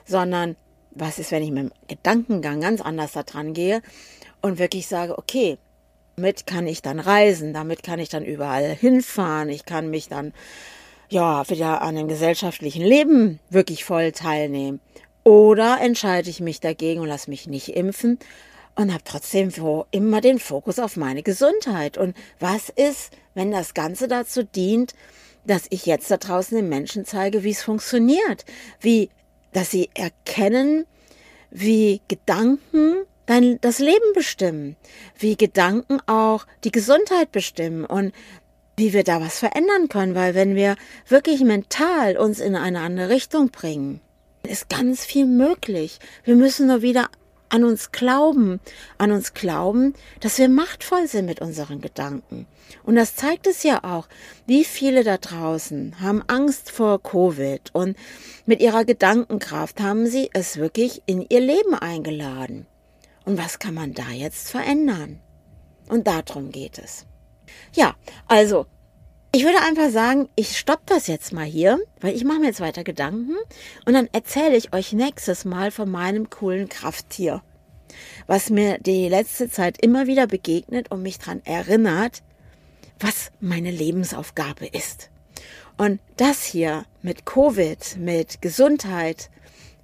sondern 0.07 0.57
was 0.91 1.19
ist, 1.19 1.31
wenn 1.31 1.43
ich 1.43 1.51
mit 1.51 1.65
dem 1.65 1.73
Gedankengang 1.87 2.61
ganz 2.61 2.81
anders 2.81 3.13
da 3.13 3.23
dran 3.23 3.53
gehe 3.53 3.83
und 4.41 4.59
wirklich 4.59 4.89
sage, 4.89 5.17
okay, 5.17 5.59
damit 6.17 6.47
kann 6.47 6.67
ich 6.67 6.83
dann 6.83 6.99
reisen, 6.99 7.53
damit 7.53 7.83
kann 7.83 7.99
ich 7.99 8.09
dann 8.09 8.25
überall 8.25 8.75
hinfahren, 8.75 9.49
ich 9.51 9.65
kann 9.65 9.91
mich 9.91 10.09
dann 10.09 10.33
ja 11.09 11.49
wieder 11.49 11.83
an 11.83 11.95
dem 11.95 12.09
gesellschaftlichen 12.09 12.85
Leben 12.85 13.39
wirklich 13.51 13.85
voll 13.85 14.13
teilnehmen. 14.13 14.81
Oder 15.25 15.81
entscheide 15.81 16.31
ich 16.31 16.41
mich 16.41 16.61
dagegen 16.61 17.01
und 17.01 17.09
lasse 17.09 17.29
mich 17.29 17.47
nicht 17.47 17.77
impfen 17.77 18.19
und 18.75 18.93
habe 18.93 19.05
trotzdem 19.05 19.51
immer 19.91 20.21
den 20.21 20.39
Fokus 20.39 20.79
auf 20.79 20.97
meine 20.97 21.23
Gesundheit. 21.23 21.99
Und 21.99 22.17
was 22.39 22.69
ist, 22.71 23.13
wenn 23.35 23.51
das 23.51 23.75
Ganze 23.75 24.09
dazu 24.09 24.43
dient, 24.43 24.95
dass 25.45 25.67
ich 25.71 25.87
jetzt 25.87 26.11
da 26.11 26.17
draußen 26.17 26.57
den 26.57 26.69
Menschen 26.69 27.05
zeige, 27.05 27.45
wie 27.45 27.51
es 27.51 27.63
funktioniert, 27.63 28.45
wie, 28.81 29.11
dass 29.53 29.71
sie 29.71 29.91
erkennen, 29.95 30.87
wie 31.51 32.01
Gedanken 32.09 33.05
dein, 33.27 33.61
das 33.61 33.79
Leben 33.79 34.13
bestimmen, 34.15 34.77
wie 35.19 35.37
Gedanken 35.37 36.01
auch 36.07 36.47
die 36.65 36.73
Gesundheit 36.73 37.33
bestimmen 37.33 37.85
und 37.85 38.13
wie 38.77 38.93
wir 38.93 39.05
da 39.05 39.21
was 39.21 39.39
verändern 39.39 39.89
können, 39.89 40.15
weil 40.15 40.35
wenn 40.35 40.55
wir 40.55 40.77
wirklich 41.07 41.41
mental 41.43 42.17
uns 42.17 42.41
in 42.41 42.57
eine 42.57 42.81
andere 42.81 43.11
Richtung 43.11 43.51
bringen, 43.51 44.01
ist 44.49 44.69
ganz 44.69 45.05
viel 45.05 45.27
möglich. 45.27 45.99
Wir 46.25 46.35
müssen 46.35 46.67
nur 46.67 46.83
wieder 46.83 47.11
an 47.51 47.65
uns 47.65 47.93
glauben, 47.93 48.61
an 48.97 49.13
uns 49.13 49.35
glauben, 49.35 49.95
dass 50.21 50.39
wir 50.39 50.49
machtvoll 50.49 51.07
sind 51.07 51.27
mit 51.27 51.41
unseren 51.41 51.81
Gedanken. 51.81 52.47
Und 52.85 52.97
das 52.97 53.17
zeigt 53.17 53.47
es 53.47 53.63
ja 53.63 53.85
auch, 53.85 54.09
wie 54.47 54.65
viele 54.65 55.05
da 55.05 55.19
draußen 55.19 56.01
haben 56.01 56.23
Angst 56.29 56.71
vor 56.71 57.03
Covid 57.03 57.75
und 57.75 57.97
mit 58.47 58.61
ihrer 58.61 58.85
Gedankenkraft 58.85 59.81
haben 59.81 60.07
sie 60.07 60.31
es 60.33 60.57
wirklich 60.57 61.03
in 61.07 61.27
ihr 61.29 61.41
Leben 61.41 61.75
eingeladen. 61.75 62.67
Und 63.25 63.37
was 63.39 63.59
kann 63.59 63.75
man 63.75 63.93
da 63.93 64.09
jetzt 64.11 64.51
verändern? 64.51 65.21
Und 65.89 66.07
darum 66.07 66.51
geht 66.51 66.79
es. 66.79 67.07
Ja, 67.75 67.95
also 68.27 68.67
ich 69.33 69.45
würde 69.45 69.61
einfach 69.61 69.91
sagen, 69.91 70.29
ich 70.35 70.59
stopp 70.59 70.87
das 70.87 71.07
jetzt 71.07 71.33
mal 71.33 71.45
hier, 71.45 71.79
weil 72.01 72.17
ich 72.17 72.25
mache 72.25 72.41
mir 72.41 72.47
jetzt 72.47 72.61
weiter 72.61 72.83
Gedanken 72.83 73.37
und 73.85 73.95
dann 73.95 74.09
erzähle 74.13 74.57
ich 74.57 74.73
euch 74.73 74.93
nächstes 74.93 75.45
Mal 75.45 75.71
von 75.71 75.89
meinem 75.89 76.31
coolen 76.31 76.69
Krafttier, 76.69 77.43
was 78.27 78.51
mir 78.51 78.79
die 78.79 79.09
letzte 79.09 79.49
Zeit 79.49 79.83
immer 79.83 80.09
wieder 80.09 80.27
begegnet 80.27 80.91
und 80.91 81.03
mich 81.03 81.19
daran 81.19 81.43
erinnert, 81.45 82.23
was 82.99 83.31
meine 83.41 83.71
Lebensaufgabe 83.71 84.67
ist. 84.67 85.11
Und 85.79 86.01
das 86.17 86.45
hier 86.45 86.85
mit 87.01 87.25
Covid, 87.25 87.97
mit 87.99 88.43
Gesundheit, 88.43 89.31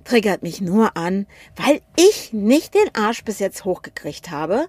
triggert 0.02 0.42
mich 0.42 0.60
nur 0.60 0.96
an, 0.96 1.26
weil 1.54 1.80
ich 1.96 2.32
nicht 2.32 2.74
den 2.74 2.94
Arsch 2.94 3.24
bis 3.24 3.38
jetzt 3.38 3.64
hochgekriegt 3.64 4.30
habe, 4.30 4.66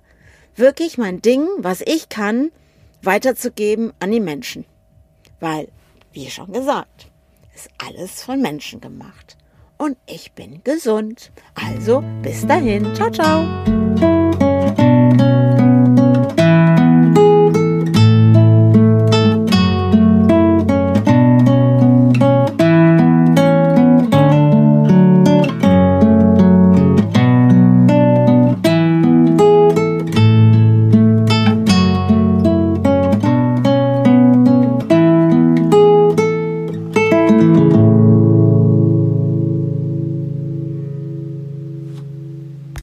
wirklich 0.55 0.97
mein 0.97 1.21
Ding, 1.21 1.47
was 1.57 1.81
ich 1.81 2.09
kann, 2.09 2.51
weiterzugeben 3.01 3.93
an 3.99 4.11
die 4.11 4.19
Menschen. 4.19 4.65
Weil, 5.39 5.67
wie 6.13 6.29
schon 6.29 6.51
gesagt, 6.51 7.07
ist 7.55 7.69
alles 7.77 8.23
von 8.23 8.41
Menschen 8.41 8.81
gemacht. 8.81 9.37
Und 9.77 9.97
ich 10.07 10.31
bin 10.33 10.61
gesund. 10.63 11.31
Also 11.53 12.03
bis 12.21 12.45
dahin. 12.45 12.93
Ciao, 12.95 13.11
ciao. 13.11 14.16